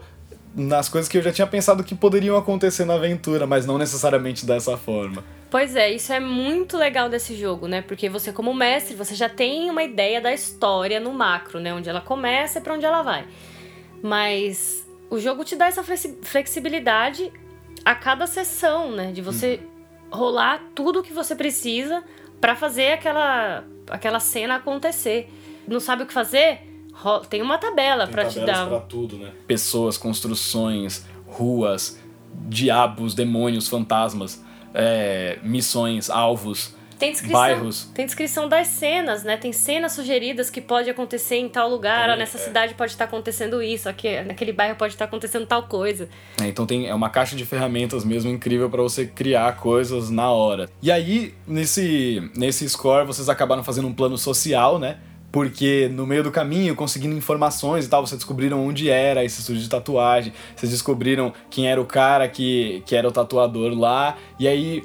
nas 0.55 0.89
coisas 0.89 1.09
que 1.09 1.17
eu 1.17 1.21
já 1.21 1.31
tinha 1.31 1.47
pensado 1.47 1.83
que 1.83 1.95
poderiam 1.95 2.37
acontecer 2.37 2.85
na 2.85 2.95
aventura, 2.95 3.47
mas 3.47 3.65
não 3.65 3.77
necessariamente 3.77 4.45
dessa 4.45 4.77
forma. 4.77 5.23
Pois 5.49 5.75
é, 5.75 5.91
isso 5.91 6.11
é 6.11 6.19
muito 6.19 6.77
legal 6.77 7.09
desse 7.09 7.35
jogo, 7.35 7.67
né? 7.67 7.81
Porque 7.81 8.09
você, 8.09 8.33
como 8.33 8.53
mestre, 8.53 8.95
você 8.95 9.15
já 9.15 9.29
tem 9.29 9.69
uma 9.69 9.83
ideia 9.83 10.19
da 10.19 10.33
história 10.33 10.99
no 10.99 11.13
macro, 11.13 11.59
né? 11.59 11.73
Onde 11.73 11.89
ela 11.89 12.01
começa 12.01 12.59
e 12.59 12.61
pra 12.61 12.73
onde 12.73 12.85
ela 12.85 13.03
vai. 13.03 13.25
Mas 14.01 14.82
o 15.13 15.19
jogo 15.19 15.43
te 15.43 15.55
dá 15.55 15.67
essa 15.67 15.83
flexi- 15.83 16.17
flexibilidade 16.21 17.31
a 17.85 17.93
cada 17.95 18.25
sessão, 18.27 18.91
né? 18.91 19.11
De 19.11 19.21
você 19.21 19.59
rolar 20.11 20.61
tudo 20.73 20.99
o 20.99 21.03
que 21.03 21.13
você 21.13 21.35
precisa 21.35 22.03
pra 22.39 22.55
fazer 22.55 22.93
aquela, 22.93 23.63
aquela 23.89 24.19
cena 24.19 24.55
acontecer. 24.55 25.29
Não 25.67 25.79
sabe 25.79 26.03
o 26.03 26.05
que 26.05 26.13
fazer? 26.13 26.61
Tem 27.29 27.41
uma 27.41 27.57
tabela 27.57 28.07
pra 28.07 28.25
te 28.25 28.39
dar. 28.39 28.67
pra 28.67 28.79
tudo, 28.79 29.17
né? 29.17 29.31
Pessoas, 29.47 29.97
construções, 29.97 31.05
ruas, 31.27 31.99
diabos, 32.47 33.13
demônios, 33.15 33.67
fantasmas, 33.67 34.43
é, 34.73 35.39
missões, 35.43 36.09
alvos, 36.09 36.75
Tem 37.03 37.11
descrição, 37.11 37.39
bairros. 37.39 37.89
tem 37.93 38.05
descrição 38.05 38.49
das 38.49 38.67
cenas, 38.67 39.23
né? 39.23 39.37
Tem 39.37 39.51
cenas 39.51 39.91
sugeridas 39.93 40.49
que 40.49 40.61
pode 40.61 40.89
acontecer 40.89 41.35
em 41.35 41.49
tal 41.49 41.69
lugar, 41.69 42.09
É, 42.09 42.15
nessa 42.15 42.37
é. 42.37 42.41
cidade 42.41 42.73
pode 42.73 42.91
estar 42.91 43.05
acontecendo 43.05 43.61
isso, 43.61 43.89
aqui, 43.89 44.21
naquele 44.21 44.51
bairro 44.53 44.75
pode 44.75 44.93
estar 44.93 45.05
acontecendo 45.05 45.45
tal 45.45 45.63
coisa. 45.63 46.07
É, 46.41 46.47
então 46.47 46.65
tem 46.65 46.87
é 46.87 46.95
uma 46.95 47.09
caixa 47.09 47.35
de 47.35 47.45
ferramentas 47.45 48.03
mesmo 48.05 48.31
incrível 48.31 48.69
para 48.69 48.81
você 48.81 49.05
criar 49.05 49.55
coisas 49.57 50.09
na 50.09 50.31
hora. 50.31 50.69
E 50.81 50.91
aí 50.91 51.33
nesse 51.47 52.31
nesse 52.35 52.67
score 52.69 53.05
vocês 53.05 53.29
acabaram 53.29 53.63
fazendo 53.63 53.87
um 53.87 53.93
plano 53.93 54.17
social, 54.17 54.79
né? 54.79 54.97
Porque 55.31 55.89
no 55.91 56.05
meio 56.05 56.21
do 56.21 56.29
caminho, 56.29 56.75
conseguindo 56.75 57.15
informações 57.15 57.85
e 57.85 57.89
tal, 57.89 58.05
vocês 58.05 58.19
descobriram 58.19 58.63
onde 58.63 58.87
era 58.87 59.25
esse 59.25 59.39
estúdio 59.39 59.63
de 59.63 59.67
tatuagem, 59.67 60.31
vocês 60.55 60.71
descobriram 60.71 61.33
quem 61.49 61.67
era 61.67 61.81
o 61.81 61.85
cara 61.85 62.27
que, 62.27 62.83
que 62.85 62.95
era 62.95 63.07
o 63.07 63.11
tatuador 63.11 63.73
lá, 63.73 64.15
e 64.39 64.47
aí 64.47 64.83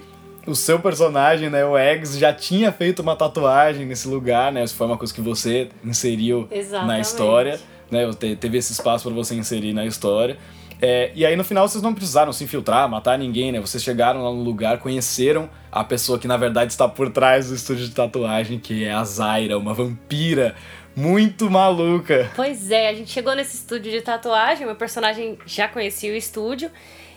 o 0.48 0.54
seu 0.54 0.80
personagem, 0.80 1.50
né, 1.50 1.64
o 1.64 1.76
Eggs, 1.76 2.18
já 2.18 2.32
tinha 2.32 2.72
feito 2.72 3.00
uma 3.02 3.14
tatuagem 3.14 3.86
nesse 3.86 4.08
lugar, 4.08 4.50
né? 4.52 4.64
Isso 4.64 4.74
foi 4.74 4.86
uma 4.86 4.96
coisa 4.96 5.12
que 5.14 5.20
você 5.20 5.68
inseriu 5.84 6.48
na 6.50 6.56
Exatamente. 6.56 7.00
história 7.02 7.60
né? 7.90 8.10
Te- 8.12 8.36
Teve 8.36 8.58
esse 8.58 8.72
espaço 8.72 9.04
para 9.04 9.14
você 9.14 9.34
inserir 9.34 9.72
na 9.72 9.86
história. 9.86 10.36
É, 10.80 11.10
e 11.14 11.24
aí 11.24 11.34
no 11.36 11.42
final 11.42 11.66
vocês 11.66 11.82
não 11.82 11.94
precisaram 11.94 12.32
se 12.32 12.44
infiltrar, 12.44 12.88
matar 12.88 13.18
ninguém, 13.18 13.50
né? 13.50 13.60
Vocês 13.60 13.82
chegaram 13.82 14.22
lá 14.22 14.30
no 14.30 14.42
lugar, 14.42 14.78
conheceram 14.78 15.48
a 15.72 15.82
pessoa 15.82 16.18
que 16.18 16.28
na 16.28 16.36
verdade 16.36 16.70
está 16.70 16.86
por 16.86 17.10
trás 17.10 17.48
do 17.48 17.54
estúdio 17.54 17.86
de 17.88 17.94
tatuagem, 17.94 18.58
que 18.58 18.84
é 18.84 18.92
a 18.92 19.02
Zaira, 19.04 19.56
uma 19.58 19.72
vampira 19.74 20.54
muito 20.94 21.50
maluca. 21.50 22.30
Pois 22.36 22.70
é, 22.70 22.90
a 22.90 22.94
gente 22.94 23.10
chegou 23.10 23.34
nesse 23.34 23.56
estúdio 23.56 23.90
de 23.90 24.02
tatuagem, 24.02 24.66
meu 24.66 24.76
personagem 24.76 25.38
já 25.46 25.66
conhecia 25.66 26.12
o 26.12 26.16
estúdio 26.16 26.70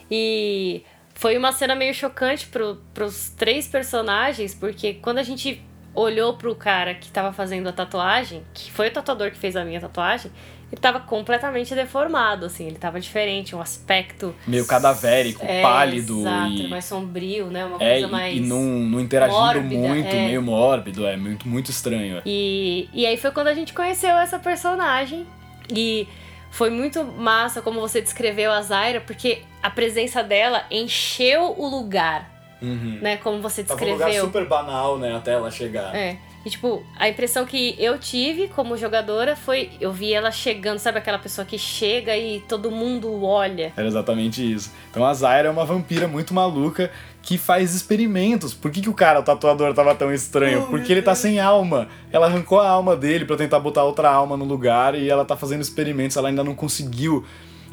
e 0.10 0.84
foi 1.22 1.38
uma 1.38 1.52
cena 1.52 1.76
meio 1.76 1.94
chocante 1.94 2.48
pro, 2.48 2.82
pros 2.96 3.30
três 3.38 3.68
personagens, 3.68 4.56
porque 4.56 4.96
quando 4.96 5.20
a 5.20 5.24
gente 5.24 5.62
olhou 5.94 6.34
pro 6.34 6.56
cara 6.56 6.96
que 6.96 7.12
tava 7.12 7.32
fazendo 7.32 7.70
a 7.70 7.72
tatuagem, 7.72 8.42
que 8.56 8.72
foi 8.72 8.88
o 8.88 8.92
tatuador 8.92 9.30
que 9.30 9.38
fez 9.38 9.56
a 9.56 9.64
minha 9.64 9.80
tatuagem, 9.80 10.32
ele 10.72 10.82
tava 10.82 11.00
completamente 11.02 11.76
deformado, 11.76 12.48
assim, 12.48 12.66
ele 12.66 12.78
tava 12.78 13.00
diferente, 13.00 13.56
um 13.56 13.62
aspecto 13.62 14.34
Meio 14.48 14.66
cadavérico, 14.66 15.46
é, 15.46 15.62
pálido 15.62 16.22
exato, 16.22 16.54
e. 16.54 16.68
mais 16.68 16.86
sombrio, 16.86 17.48
né? 17.52 17.66
Uma 17.66 17.78
É, 17.78 17.92
coisa 17.92 18.08
e, 18.08 18.10
mais 18.10 18.38
e 18.38 18.40
não, 18.40 18.64
não 18.64 19.00
interagindo 19.00 19.40
mórbida, 19.40 19.78
muito, 19.78 20.08
é. 20.08 20.26
meio 20.26 20.42
mórbido, 20.42 21.06
é 21.06 21.18
muito, 21.18 21.48
muito 21.48 21.70
estranho. 21.70 22.18
é. 22.18 22.22
E, 22.26 22.90
e 22.92 23.06
aí 23.06 23.16
foi 23.16 23.30
quando 23.30 23.50
a 23.50 23.54
gente 23.54 23.74
conheceu 23.74 24.18
essa 24.18 24.40
personagem. 24.40 25.28
E 25.70 26.08
foi 26.52 26.70
muito 26.70 27.04
massa 27.04 27.62
como 27.62 27.82
você 27.82 28.00
descreveu 28.02 28.52
a 28.52 28.62
Zaira, 28.62 29.02
porque 29.02 29.42
a 29.64 29.70
presença 29.70 30.22
dela 30.22 30.66
encheu 30.70 31.56
o 31.58 31.68
lugar, 31.68 32.30
Uhum. 32.62 33.00
né? 33.02 33.18
Como 33.18 33.42
você 33.42 33.64
Tava 33.64 33.82
um 33.84 33.86
lugar 33.94 34.06
descreveu. 34.10 34.26
super 34.26 34.46
banal, 34.48 35.00
né, 35.00 35.16
até 35.16 35.32
ela 35.32 35.50
chegar. 35.50 35.96
É. 35.96 36.18
E, 36.46 36.50
tipo, 36.50 36.84
a 36.98 37.08
impressão 37.08 37.46
que 37.46 37.76
eu 37.80 37.98
tive 38.00 38.48
como 38.48 38.76
jogadora 38.76 39.36
foi... 39.36 39.70
Eu 39.80 39.92
vi 39.92 40.12
ela 40.12 40.32
chegando, 40.32 40.80
sabe 40.80 40.98
aquela 40.98 41.20
pessoa 41.20 41.46
que 41.46 41.56
chega 41.58 42.18
e 42.18 42.40
todo 42.42 42.72
mundo 42.72 43.24
olha? 43.24 43.72
Era 43.78 43.88
exatamente 43.88 44.42
isso. 44.54 44.72
Então 44.90 45.06
a 45.06 45.14
Zaira 45.14 45.48
é 45.50 45.52
uma 45.52 45.66
vampira 45.66 46.08
muito 46.08 46.34
maluca 46.34 46.92
que 47.22 47.38
faz 47.38 47.76
experimentos. 47.76 48.54
Por 48.54 48.72
que, 48.72 48.82
que 48.82 48.90
o 48.90 48.94
cara, 48.94 49.20
o 49.20 49.24
tatuador, 49.24 49.74
tava 49.74 49.94
tão 49.94 50.12
estranho? 50.14 50.68
Porque 50.68 50.92
ele 50.92 51.02
tá 51.02 51.14
sem 51.14 51.40
alma. 51.40 51.88
Ela 52.12 52.26
arrancou 52.28 52.60
a 52.60 52.68
alma 52.68 52.96
dele 52.96 53.26
pra 53.26 53.36
tentar 53.36 53.60
botar 53.60 53.84
outra 53.84 54.10
alma 54.10 54.36
no 54.36 54.44
lugar 54.46 54.96
e 54.96 55.10
ela 55.10 55.24
tá 55.24 55.36
fazendo 55.38 55.62
experimentos. 55.62 56.18
Ela 56.18 56.30
ainda 56.30 56.44
não 56.44 56.56
conseguiu 56.56 57.24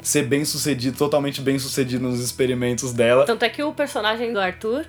ser 0.01 0.23
bem 0.23 0.45
sucedido, 0.45 0.97
totalmente 0.97 1.41
bem 1.41 1.57
sucedido 1.59 2.07
nos 2.07 2.19
experimentos 2.19 2.93
dela. 2.93 3.25
Tanto 3.25 3.43
é 3.43 3.49
que 3.49 3.61
o 3.63 3.73
personagem 3.73 4.31
do 4.31 4.39
Arthur, 4.39 4.85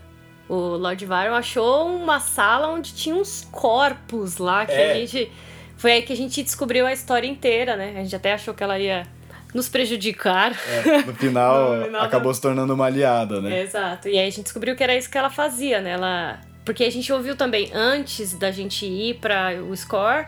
o 0.48 0.54
Lord 0.76 1.04
Byron, 1.06 1.34
achou 1.34 1.86
uma 1.96 2.20
sala 2.20 2.68
onde 2.68 2.94
tinha 2.94 3.14
uns 3.14 3.48
corpos 3.50 4.36
lá 4.36 4.66
que 4.66 4.72
É. 4.72 4.92
a 4.92 4.94
gente. 4.94 5.32
Foi 5.76 5.92
aí 5.92 6.02
que 6.02 6.12
a 6.12 6.16
gente 6.16 6.42
descobriu 6.42 6.86
a 6.86 6.92
história 6.92 7.26
inteira, 7.26 7.74
né? 7.74 7.94
A 7.96 8.02
gente 8.02 8.14
até 8.14 8.34
achou 8.34 8.52
que 8.52 8.62
ela 8.62 8.78
ia 8.78 9.06
nos 9.54 9.68
prejudicar. 9.68 10.52
É, 10.68 11.02
no 11.02 11.14
final, 11.14 11.74
No 11.78 11.84
final, 11.86 12.02
acabou 12.02 12.32
se 12.34 12.40
tornando 12.40 12.74
uma 12.74 12.86
aliada, 12.86 13.40
né? 13.40 13.62
Exato. 13.62 14.08
E 14.08 14.12
aí 14.18 14.26
a 14.26 14.30
gente 14.30 14.42
descobriu 14.44 14.76
que 14.76 14.82
era 14.82 14.96
isso 14.96 15.10
que 15.10 15.18
ela 15.18 15.30
fazia, 15.30 15.80
né? 15.80 15.90
Ela... 15.90 16.40
Porque 16.64 16.84
a 16.84 16.90
gente 16.90 17.12
ouviu 17.12 17.34
também, 17.36 17.70
antes 17.74 18.34
da 18.38 18.50
gente 18.50 18.86
ir 18.86 19.14
para 19.14 19.54
o 19.62 19.74
score, 19.76 20.26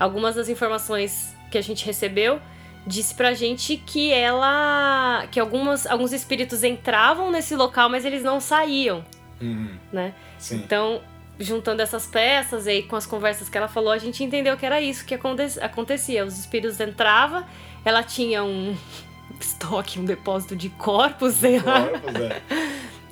algumas 0.00 0.34
das 0.34 0.48
informações 0.48 1.34
que 1.50 1.58
a 1.58 1.62
gente 1.62 1.84
recebeu 1.86 2.40
disse 2.86 3.14
pra 3.14 3.32
gente 3.32 3.76
que 3.76 4.12
ela. 4.12 5.26
que 5.30 5.38
algumas, 5.40 5.86
alguns 5.86 6.12
espíritos 6.12 6.62
entravam 6.64 7.30
nesse 7.30 7.54
local, 7.54 7.88
mas 7.88 8.04
eles 8.04 8.22
não 8.22 8.40
saíam, 8.40 9.04
Uhum, 9.40 9.70
né? 9.92 10.12
sim. 10.38 10.56
Então, 10.56 11.00
juntando 11.38 11.80
essas 11.82 12.06
peças 12.06 12.66
e 12.66 12.82
com 12.82 12.94
as 12.96 13.06
conversas 13.06 13.48
que 13.48 13.56
ela 13.56 13.68
falou, 13.68 13.90
a 13.92 13.98
gente 13.98 14.22
entendeu 14.22 14.56
que 14.56 14.66
era 14.66 14.80
isso 14.80 15.04
que 15.04 15.14
aconte- 15.14 15.58
acontecia. 15.60 16.24
Os 16.24 16.38
espíritos 16.38 16.78
entravam, 16.80 17.44
ela 17.84 18.02
tinha 18.02 18.42
um 18.44 18.74
estoque, 19.40 19.98
um 19.98 20.04
depósito 20.04 20.56
de 20.56 20.70
corpos, 20.70 21.34
sei 21.34 21.58
lá. 21.60 21.86
Corpos, 21.86 22.14
é. 22.14 22.42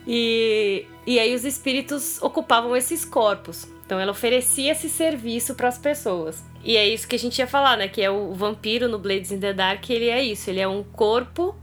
E, 0.06 0.86
e 1.06 1.18
aí 1.18 1.34
os 1.34 1.44
espíritos 1.44 2.20
ocupavam 2.22 2.76
esses 2.76 3.04
corpos. 3.04 3.68
Então 3.84 4.00
ela 4.00 4.10
oferecia 4.10 4.72
esse 4.72 4.88
serviço 4.88 5.54
para 5.54 5.68
as 5.68 5.78
pessoas. 5.78 6.42
E 6.64 6.76
é 6.76 6.88
isso 6.88 7.06
que 7.06 7.16
a 7.16 7.18
gente 7.18 7.38
ia 7.38 7.46
falar, 7.46 7.76
né? 7.76 7.88
Que 7.88 8.00
é 8.00 8.10
o 8.10 8.32
vampiro 8.32 8.88
no 8.88 8.98
Blades 8.98 9.32
in 9.32 9.38
the 9.38 9.52
Dark, 9.52 9.88
ele 9.90 10.08
é 10.08 10.22
isso. 10.22 10.48
Ele 10.48 10.60
é 10.60 10.68
um 10.68 10.82
corpo 10.82 11.54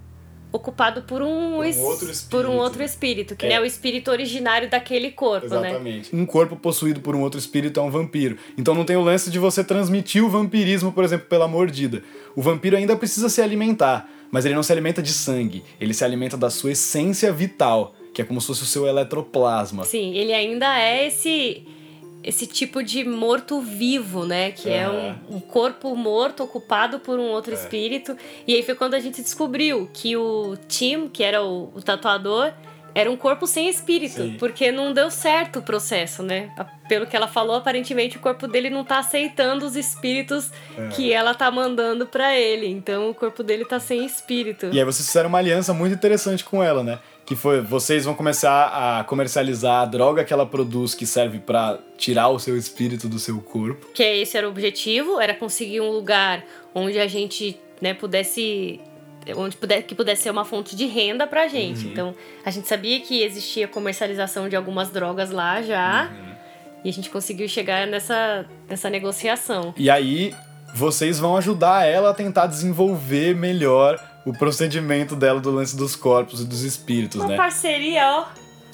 ocupado 0.52 1.04
por 1.04 1.22
um, 1.22 1.58
por 1.58 1.66
um 1.66 1.82
outro 1.82 2.10
espírito, 2.10 2.30
por 2.30 2.46
um 2.46 2.58
outro 2.58 2.84
espírito 2.84 3.36
que 3.36 3.46
é. 3.46 3.54
é 3.54 3.62
o 3.62 3.66
espírito 3.66 4.10
originário 4.10 4.70
daquele 4.70 5.12
corpo, 5.12 5.46
Exatamente. 5.46 5.74
né? 5.74 5.90
Exatamente. 5.92 6.16
Um 6.16 6.26
corpo 6.26 6.56
possuído 6.56 7.02
por 7.02 7.16
um 7.16 7.22
outro 7.22 7.40
espírito 7.40 7.80
é 7.80 7.84
um 7.84 7.92
vampiro. 7.92 8.38
Então 8.58 8.74
não 8.74 8.84
tem 8.84 8.96
o 8.96 9.02
lance 9.02 9.30
de 9.30 9.38
você 9.38 9.64
transmitir 9.64 10.24
o 10.24 10.30
vampirismo, 10.30 10.92
por 10.92 11.04
exemplo, 11.04 11.28
pela 11.28 11.48
mordida. 11.48 12.04
O 12.36 12.42
vampiro 12.42 12.76
ainda 12.76 12.96
precisa 12.96 13.30
se 13.30 13.42
alimentar, 13.42 14.10
mas 14.32 14.46
ele 14.46 14.56
não 14.56 14.64
se 14.64 14.72
alimenta 14.72 15.02
de 15.02 15.14
sangue, 15.14 15.64
ele 15.80 15.94
se 15.94 16.04
alimenta 16.04 16.36
da 16.36 16.50
sua 16.50 16.72
essência 16.72 17.32
vital, 17.32 17.94
que 18.14 18.22
é 18.22 18.26
como 18.26 18.42
se 18.42 18.48
fosse 18.48 18.64
o 18.64 18.66
seu 18.66 18.88
eletroplasma. 18.88 19.84
Sim, 19.84 20.14
ele 20.16 20.34
ainda 20.34 20.80
é 20.80 21.08
esse 21.08 21.64
esse 22.30 22.46
tipo 22.46 22.84
de 22.84 23.04
morto-vivo, 23.04 24.24
né? 24.24 24.52
Que 24.52 24.70
é, 24.70 24.84
é 24.84 24.90
um, 24.90 25.38
um, 25.38 25.40
corpo 25.40 25.96
morto 25.96 26.44
ocupado 26.44 27.00
por 27.00 27.18
um 27.18 27.30
outro 27.30 27.52
é. 27.52 27.56
espírito. 27.56 28.16
E 28.46 28.54
aí 28.54 28.62
foi 28.62 28.76
quando 28.76 28.94
a 28.94 29.00
gente 29.00 29.22
descobriu 29.22 29.90
que 29.92 30.16
o 30.16 30.56
Tim, 30.68 31.08
que 31.08 31.24
era 31.24 31.44
o, 31.44 31.72
o 31.76 31.82
tatuador, 31.82 32.54
era 32.94 33.10
um 33.10 33.18
corpo 33.18 33.48
sem 33.48 33.68
espírito, 33.68 34.22
Sim. 34.22 34.36
porque 34.40 34.72
não 34.72 34.94
deu 34.94 35.10
certo 35.10 35.60
o 35.60 35.62
processo, 35.62 36.22
né? 36.22 36.52
Pelo 36.88 37.08
que 37.08 37.16
ela 37.16 37.28
falou, 37.28 37.56
aparentemente 37.56 38.18
o 38.18 38.20
corpo 38.20 38.48
dele 38.48 38.70
não 38.70 38.84
tá 38.84 39.00
aceitando 39.00 39.66
os 39.66 39.76
espíritos 39.76 40.52
é. 40.78 40.88
que 40.90 41.12
ela 41.12 41.34
tá 41.34 41.50
mandando 41.50 42.06
para 42.06 42.36
ele. 42.36 42.68
Então 42.68 43.10
o 43.10 43.16
corpo 43.16 43.42
dele 43.42 43.66
tá 43.66 43.80
sem 43.80 44.06
espírito. 44.06 44.68
E 44.72 44.78
aí 44.78 44.86
vocês 44.86 45.08
fizeram 45.08 45.30
uma 45.30 45.40
aliança 45.40 45.74
muito 45.74 45.96
interessante 45.96 46.44
com 46.44 46.64
ela, 46.64 46.84
né? 46.84 47.00
Que 47.30 47.36
foi 47.36 47.62
vocês 47.62 48.06
vão 48.06 48.16
começar 48.16 49.00
a 49.00 49.04
comercializar 49.04 49.84
a 49.84 49.86
droga 49.86 50.24
que 50.24 50.34
ela 50.34 50.48
produz 50.48 50.96
que 50.96 51.06
serve 51.06 51.38
para 51.38 51.78
tirar 51.96 52.30
o 52.30 52.40
seu 52.40 52.58
espírito 52.58 53.08
do 53.08 53.20
seu 53.20 53.40
corpo. 53.40 53.86
Que 53.94 54.02
esse 54.02 54.36
era 54.36 54.48
o 54.48 54.50
objetivo, 54.50 55.22
era 55.22 55.36
conseguir 55.36 55.80
um 55.80 55.92
lugar 55.92 56.44
onde 56.74 56.98
a 56.98 57.06
gente, 57.06 57.56
né, 57.80 57.94
pudesse 57.94 58.80
onde 59.38 59.56
puder, 59.58 59.84
que 59.84 59.94
pudesse 59.94 60.24
ser 60.24 60.32
uma 60.32 60.44
fonte 60.44 60.76
de 60.76 60.88
renda 60.88 61.28
pra 61.28 61.48
gente. 61.48 61.86
Uhum. 61.86 61.92
Então, 61.92 62.16
a 62.44 62.50
gente 62.50 62.68
sabia 62.68 63.00
que 63.00 63.22
existia 63.22 63.68
comercialização 63.68 64.50
de 64.50 64.56
algumas 64.56 64.90
drogas 64.90 65.30
lá 65.30 65.62
já. 65.62 66.10
Uhum. 66.12 66.30
E 66.84 66.90
a 66.90 66.94
gente 66.94 67.12
conseguiu 67.12 67.48
chegar 67.48 67.86
nessa, 67.86 68.48
nessa 68.68 68.90
negociação. 68.90 69.72
E 69.78 69.88
aí, 69.88 70.34
vocês 70.74 71.20
vão 71.20 71.38
ajudar 71.38 71.86
ela 71.86 72.10
a 72.10 72.14
tentar 72.16 72.48
desenvolver 72.48 73.36
melhor 73.36 74.04
o 74.30 74.34
procedimento 74.34 75.16
dela 75.16 75.40
do 75.40 75.50
lance 75.50 75.76
dos 75.76 75.96
corpos 75.96 76.42
e 76.42 76.46
dos 76.46 76.62
espíritos, 76.62 77.20
Uma 77.20 77.30
né? 77.30 77.36
parceria, 77.36 78.08
ó. 78.08 78.26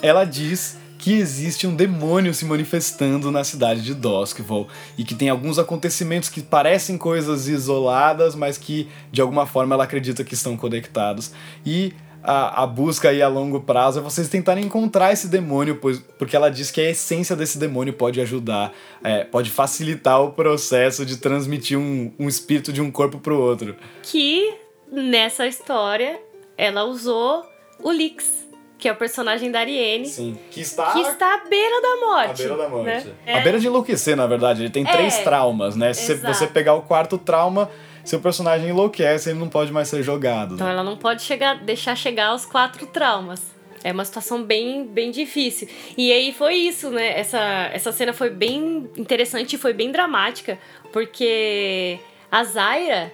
Ela 0.02 0.26
diz 0.26 0.78
que 0.98 1.14
existe 1.14 1.66
um 1.66 1.74
demônio 1.74 2.34
se 2.34 2.44
manifestando 2.44 3.32
na 3.32 3.44
cidade 3.44 3.82
de 3.82 3.94
Duskville 3.94 4.68
e 4.98 5.04
que 5.06 5.16
tem 5.16 5.30
alguns 5.30 5.58
acontecimentos 5.58 6.28
que 6.28 6.42
parecem 6.42 6.98
coisas 6.98 7.48
isoladas, 7.48 8.36
mas 8.36 8.58
que 8.58 8.90
de 9.12 9.22
alguma 9.22 9.46
forma 9.46 9.76
ela 9.76 9.86
acredita 9.86 10.26
que 10.26 10.34
estão 10.34 10.58
conectados. 10.58 11.32
E 11.66 11.94
a, 12.22 12.64
a, 12.64 12.68
busca 12.68 13.10
aí 13.10 13.22
a 13.22 13.28
longo 13.30 13.62
prazo 13.62 14.00
é 14.00 14.02
vocês 14.02 14.28
tentarem 14.28 14.66
encontrar 14.66 15.14
esse 15.14 15.30
demônio, 15.30 15.78
pois, 15.78 16.00
porque 16.18 16.36
ela 16.36 16.50
diz 16.50 16.70
que 16.70 16.82
a 16.82 16.90
essência 16.90 17.36
desse 17.36 17.58
demônio 17.58 17.94
pode 17.94 18.20
ajudar, 18.20 18.74
é, 19.02 19.24
pode 19.24 19.50
facilitar 19.52 20.22
o 20.22 20.32
processo 20.34 21.06
de 21.06 21.16
transmitir 21.16 21.78
um, 21.78 22.12
um 22.20 22.28
espírito 22.28 22.74
de 22.74 22.82
um 22.82 22.92
corpo 22.92 23.20
para 23.20 23.34
o 23.34 23.40
outro. 23.40 23.76
Que 24.04 24.65
nessa 25.02 25.46
história, 25.48 26.20
ela 26.58 26.84
usou 26.84 27.46
o 27.82 27.92
Lix, 27.92 28.48
que 28.78 28.88
é 28.88 28.92
o 28.92 28.96
personagem 28.96 29.52
da 29.52 29.60
Ariane. 29.60 30.06
Sim. 30.06 30.38
Que 30.52 30.62
está... 30.62 30.92
Que 30.92 31.02
está 31.02 31.36
à 31.36 31.50
beira 31.50 31.82
da 31.82 31.96
morte. 31.98 32.30
À 32.30 32.48
beira 32.48 32.58
da 32.58 32.70
morte. 32.70 33.08
Né? 33.08 33.14
É. 33.26 33.38
À 33.38 33.42
beira 33.42 33.60
de 33.60 33.68
enlouquecer, 33.68 34.16
na 34.16 34.28
verdade. 34.28 34.64
Ele 34.64 34.70
tem 34.70 34.88
é. 34.88 34.92
três 34.92 35.18
traumas, 35.20 35.76
né? 35.76 35.94
Se 35.94 36.12
Exato. 36.12 36.34
você 36.34 36.48
pegar 36.48 36.74
o 36.76 36.82
quarto 36.82 37.18
trauma, 37.18 37.70
seu 38.04 38.20
personagem 38.20 38.70
enlouquece, 38.70 39.30
ele 39.30 39.40
não 39.40 39.50
pode 39.50 39.72
mais 39.72 39.88
ser 39.88 40.04
jogado. 40.04 40.56
Então 40.56 40.68
ela 40.68 40.84
não 40.84 40.96
pode 40.98 41.24
chegar, 41.24 41.56
deixar 41.64 41.96
chegar 41.96 42.28
aos 42.28 42.46
quatro 42.46 42.86
traumas. 42.88 43.42
É 43.84 43.92
uma 43.92 44.04
situação 44.04 44.44
bem, 44.44 44.86
bem 44.86 45.12
difícil. 45.12 45.68
E 45.96 46.12
aí 46.12 46.34
foi 46.34 46.56
isso, 46.56 46.90
né? 46.90 47.20
Essa, 47.20 47.70
essa 47.72 47.92
cena 47.92 48.14
foi 48.14 48.30
bem 48.32 48.90
interessante 48.98 49.56
e 49.56 49.60
foi 49.60 49.74
bem 49.74 49.92
dramática, 49.92 50.58
porque 50.92 52.00
a 52.32 52.44
Zaira, 52.44 53.14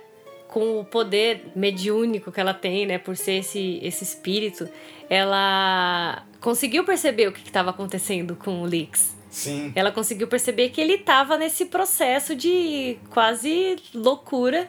com 0.52 0.82
o 0.82 0.86
poder 0.86 1.46
mediúnico 1.56 2.30
que 2.30 2.40
ela 2.40 2.54
tem, 2.54 2.86
né, 2.86 2.98
por 2.98 3.16
ser 3.16 3.38
esse, 3.38 3.80
esse 3.82 4.04
espírito, 4.04 4.68
ela 5.10 6.24
conseguiu 6.42 6.84
perceber 6.84 7.30
o 7.30 7.32
que 7.32 7.40
estava 7.40 7.70
acontecendo 7.70 8.36
com 8.36 8.62
o 8.62 8.68
Lix. 8.68 9.16
Sim. 9.30 9.72
Ela 9.74 9.94
conseguiu 9.94 10.28
perceber 10.28 10.70
que 10.70 10.82
ele 10.82 10.96
estava 10.96 11.38
nesse 11.38 11.68
processo 11.68 12.36
de 12.36 12.98
quase 13.10 13.78
loucura 13.96 14.68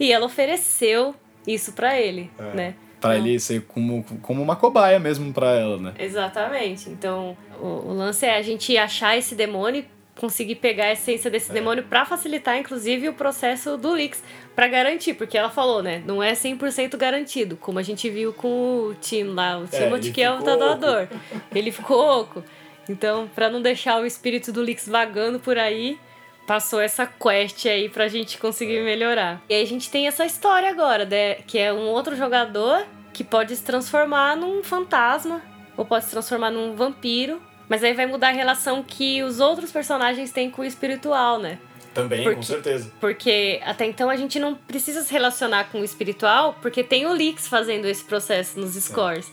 e 0.00 0.10
ela 0.10 0.24
ofereceu 0.24 1.14
isso 1.46 1.74
para 1.74 2.00
ele, 2.00 2.30
é. 2.38 2.54
né? 2.54 2.74
Para 2.98 3.16
então, 3.16 3.26
ele 3.26 3.38
ser 3.38 3.62
como, 3.66 4.02
como 4.22 4.42
uma 4.42 4.56
cobaia 4.56 4.98
mesmo 4.98 5.30
para 5.30 5.50
ela, 5.50 5.76
né? 5.76 5.94
Exatamente. 5.98 6.88
Então, 6.88 7.36
o, 7.60 7.66
o 7.66 7.92
lance 7.92 8.24
é 8.24 8.34
a 8.34 8.42
gente 8.42 8.76
achar 8.78 9.16
esse 9.16 9.34
demônio 9.34 9.84
conseguir 10.18 10.56
pegar 10.56 10.86
a 10.86 10.92
essência 10.92 11.30
desse 11.30 11.50
é. 11.50 11.54
demônio 11.54 11.84
para 11.84 12.04
facilitar, 12.04 12.58
inclusive, 12.58 13.08
o 13.08 13.14
processo 13.14 13.76
do 13.76 13.94
Lix, 13.94 14.22
para 14.54 14.66
garantir, 14.66 15.14
porque 15.14 15.38
ela 15.38 15.48
falou, 15.48 15.82
né? 15.82 16.02
Não 16.04 16.22
é 16.22 16.32
100% 16.32 16.96
garantido, 16.96 17.56
como 17.56 17.78
a 17.78 17.82
gente 17.82 18.10
viu 18.10 18.32
com 18.32 18.48
o 18.88 18.94
Tim 19.00 19.24
lá, 19.24 19.58
o 19.58 19.64
é, 19.64 19.66
Timothy, 19.66 20.10
que 20.10 20.20
é 20.20 20.30
o 20.30 20.42
tatuador. 20.42 21.08
ele 21.54 21.70
ficou 21.70 22.20
oco. 22.20 22.44
Então, 22.88 23.30
para 23.34 23.48
não 23.48 23.62
deixar 23.62 24.00
o 24.00 24.06
espírito 24.06 24.52
do 24.52 24.62
Lix 24.62 24.88
vagando 24.88 25.38
por 25.38 25.56
aí, 25.56 25.98
passou 26.46 26.80
essa 26.80 27.06
quest 27.06 27.66
aí 27.66 27.88
pra 27.88 28.08
gente 28.08 28.38
conseguir 28.38 28.78
é. 28.78 28.84
melhorar. 28.84 29.42
E 29.48 29.54
aí 29.54 29.62
a 29.62 29.66
gente 29.66 29.88
tem 29.88 30.08
essa 30.08 30.26
história 30.26 30.68
agora, 30.68 31.04
né? 31.04 31.34
que 31.46 31.58
é 31.58 31.72
um 31.72 31.86
outro 31.88 32.16
jogador 32.16 32.84
que 33.12 33.22
pode 33.22 33.54
se 33.54 33.62
transformar 33.62 34.36
num 34.36 34.64
fantasma 34.64 35.42
ou 35.76 35.84
pode 35.84 36.06
se 36.06 36.10
transformar 36.10 36.50
num 36.50 36.74
vampiro 36.74 37.40
mas 37.68 37.84
aí 37.84 37.92
vai 37.92 38.06
mudar 38.06 38.28
a 38.28 38.32
relação 38.32 38.82
que 38.82 39.22
os 39.22 39.40
outros 39.40 39.70
personagens 39.70 40.30
têm 40.30 40.50
com 40.50 40.62
o 40.62 40.64
espiritual, 40.64 41.38
né? 41.38 41.58
Também, 41.94 42.22
porque, 42.22 42.36
com 42.36 42.42
certeza. 42.42 42.92
Porque 43.00 43.60
até 43.64 43.84
então 43.84 44.08
a 44.08 44.16
gente 44.16 44.38
não 44.38 44.54
precisa 44.54 45.02
se 45.02 45.12
relacionar 45.12 45.64
com 45.64 45.80
o 45.80 45.84
espiritual, 45.84 46.56
porque 46.62 46.84
tem 46.84 47.06
o 47.06 47.14
Lix 47.14 47.48
fazendo 47.48 47.86
esse 47.86 48.04
processo 48.04 48.58
nos 48.58 48.74
scores. 48.74 49.30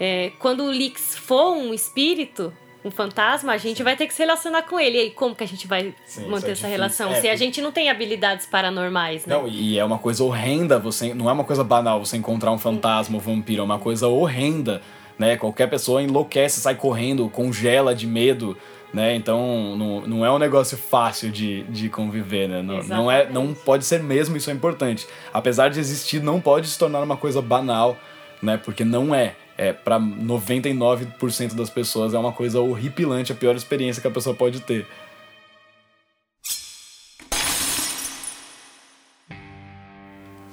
É. 0.00 0.26
É, 0.26 0.32
quando 0.38 0.64
o 0.64 0.72
Lix 0.72 1.14
for 1.14 1.52
um 1.52 1.74
espírito, 1.74 2.52
um 2.82 2.90
fantasma, 2.90 3.52
a 3.52 3.58
gente 3.58 3.76
Sim. 3.76 3.82
vai 3.82 3.94
ter 3.96 4.06
que 4.06 4.14
se 4.14 4.22
relacionar 4.22 4.62
com 4.62 4.80
ele. 4.80 4.96
E 4.96 5.00
aí, 5.02 5.10
como 5.10 5.34
que 5.34 5.44
a 5.44 5.46
gente 5.46 5.66
vai 5.66 5.94
Sim, 6.06 6.26
manter 6.26 6.48
é 6.48 6.52
essa 6.52 6.66
relação? 6.66 7.12
É, 7.12 7.20
se 7.20 7.28
a 7.28 7.36
gente 7.36 7.60
não 7.60 7.70
tem 7.70 7.90
habilidades 7.90 8.46
paranormais, 8.46 9.26
né? 9.26 9.34
Não, 9.34 9.46
e 9.46 9.78
é 9.78 9.84
uma 9.84 9.98
coisa 9.98 10.24
horrenda, 10.24 10.78
você 10.78 11.12
não 11.12 11.28
é 11.28 11.32
uma 11.32 11.44
coisa 11.44 11.62
banal 11.62 12.04
você 12.04 12.16
encontrar 12.16 12.50
um 12.50 12.58
fantasma 12.58 13.16
ou 13.16 13.20
vampiro, 13.20 13.60
é 13.60 13.64
uma 13.64 13.78
coisa 13.78 14.08
horrenda 14.08 14.80
né? 15.20 15.36
Qualquer 15.36 15.68
pessoa 15.68 16.02
enlouquece, 16.02 16.62
sai 16.62 16.74
correndo, 16.74 17.28
congela 17.28 17.94
de 17.94 18.06
medo, 18.06 18.56
né? 18.90 19.14
Então 19.14 19.76
não, 19.76 20.00
não 20.00 20.24
é 20.24 20.32
um 20.32 20.38
negócio 20.38 20.78
fácil 20.78 21.30
de, 21.30 21.62
de 21.64 21.90
conviver, 21.90 22.48
né? 22.48 22.62
Não, 22.62 22.82
não, 22.84 23.10
é, 23.12 23.28
não 23.30 23.52
pode 23.52 23.84
ser 23.84 24.02
mesmo, 24.02 24.38
isso 24.38 24.48
é 24.48 24.54
importante. 24.54 25.06
Apesar 25.30 25.68
de 25.68 25.78
existir, 25.78 26.22
não 26.22 26.40
pode 26.40 26.68
se 26.68 26.78
tornar 26.78 27.02
uma 27.02 27.18
coisa 27.18 27.42
banal, 27.42 27.98
né? 28.42 28.56
Porque 28.56 28.82
não 28.82 29.14
é. 29.14 29.36
É, 29.58 29.74
para 29.74 30.00
99% 30.00 31.54
das 31.54 31.68
pessoas 31.68 32.14
é 32.14 32.18
uma 32.18 32.32
coisa 32.32 32.58
horripilante, 32.62 33.30
a 33.30 33.34
pior 33.34 33.54
experiência 33.54 34.00
que 34.00 34.08
a 34.08 34.10
pessoa 34.10 34.34
pode 34.34 34.60
ter. 34.60 34.86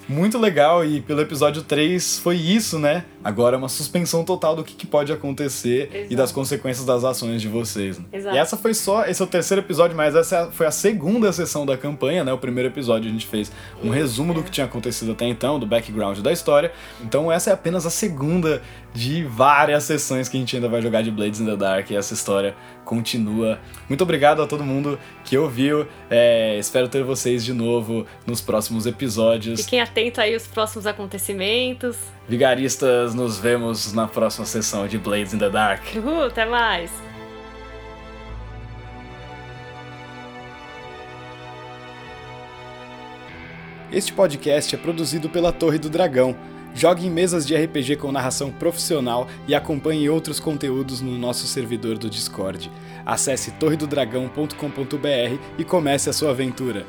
Muito 0.08 0.38
legal, 0.38 0.86
e 0.86 1.02
pelo 1.02 1.22
episódio 1.22 1.62
3 1.62 2.20
foi 2.20 2.38
isso, 2.38 2.80
né? 2.80 3.04
Agora 3.24 3.56
é 3.56 3.60
uma 3.60 3.68
suspensão 3.68 4.24
total 4.24 4.56
do 4.56 4.64
que, 4.64 4.74
que 4.74 4.88
pode 4.88 5.12
acontecer 5.12 5.90
Exato. 5.94 6.14
e 6.14 6.16
das 6.16 6.32
consequências 6.32 6.86
das 6.86 7.04
ações 7.04 7.42
de 7.42 7.48
vocês. 7.48 8.00
Exato. 8.12 8.36
E 8.36 8.40
essa 8.40 8.56
foi 8.56 8.74
só, 8.74 9.06
esse 9.06 9.22
é 9.22 9.26
o 9.26 9.28
terceiro 9.28 9.62
episódio, 9.62 9.98
mas 9.98 10.16
essa 10.16 10.50
foi 10.52 10.66
a 10.66 10.72
segunda 10.72 11.32
sessão 11.34 11.66
da 11.66 11.76
campanha, 11.76 12.24
né? 12.24 12.32
O 12.32 12.38
primeiro 12.38 12.70
episódio 12.70 13.10
a 13.10 13.12
gente 13.12 13.28
fez 13.28 13.52
um 13.84 13.90
resumo 13.90 14.34
do 14.34 14.42
que 14.42 14.50
tinha 14.50 14.66
acontecido 14.66 15.12
até 15.12 15.26
então, 15.26 15.60
do 15.60 15.66
background 15.66 16.20
da 16.20 16.32
história. 16.32 16.72
Então 17.04 17.32
essa 17.32 17.50
é 17.50 17.54
apenas 17.54 17.86
a 17.86 17.90
segunda 17.90 18.62
de 18.98 19.24
várias 19.24 19.84
sessões 19.84 20.28
que 20.28 20.36
a 20.38 20.40
gente 20.40 20.56
ainda 20.56 20.68
vai 20.68 20.82
jogar 20.82 21.04
de 21.04 21.12
Blades 21.12 21.40
in 21.40 21.46
the 21.46 21.56
Dark 21.56 21.92
e 21.92 21.96
essa 21.96 22.16
história 22.16 22.56
continua. 22.84 23.60
Muito 23.88 24.02
obrigado 24.02 24.42
a 24.42 24.48
todo 24.48 24.64
mundo 24.64 24.98
que 25.24 25.38
ouviu. 25.38 25.88
É, 26.10 26.58
espero 26.58 26.90
ter 26.90 27.04
vocês 27.04 27.46
de 27.46 27.54
novo 27.54 28.08
nos 28.26 28.42
próximos 28.42 28.88
episódios. 28.88 29.62
Fiquem 29.62 29.82
atentos 29.82 30.18
aí 30.18 30.34
aos 30.34 30.48
próximos 30.48 30.88
acontecimentos. 30.88 31.96
Vigaristas, 32.28 33.14
nos 33.14 33.38
vemos 33.38 33.94
na 33.94 34.08
próxima 34.08 34.48
sessão 34.48 34.88
de 34.88 34.98
Blades 34.98 35.32
in 35.32 35.38
the 35.38 35.50
Dark. 35.50 35.84
Uhul, 35.96 36.24
até 36.24 36.48
mais! 36.48 36.92
Este 43.92 44.12
podcast 44.12 44.74
é 44.74 44.78
produzido 44.78 45.30
pela 45.30 45.52
Torre 45.52 45.78
do 45.78 45.88
Dragão 45.88 46.36
Jogue 46.78 47.08
em 47.08 47.10
mesas 47.10 47.44
de 47.44 47.56
RPG 47.56 47.96
com 47.96 48.12
narração 48.12 48.52
profissional 48.52 49.28
e 49.48 49.56
acompanhe 49.56 50.12
outros 50.12 50.40
conteúdos 50.40 51.02
no 51.02 51.18
nosso 51.18 51.48
servidor 51.48 51.98
do 51.98 52.08
Discord. 52.08 52.70
Acesse 53.04 53.50
torredodragão.com.br 53.54 55.42
e 55.58 55.64
comece 55.64 56.08
a 56.08 56.14
sua 56.14 56.30
aventura. 56.30 56.86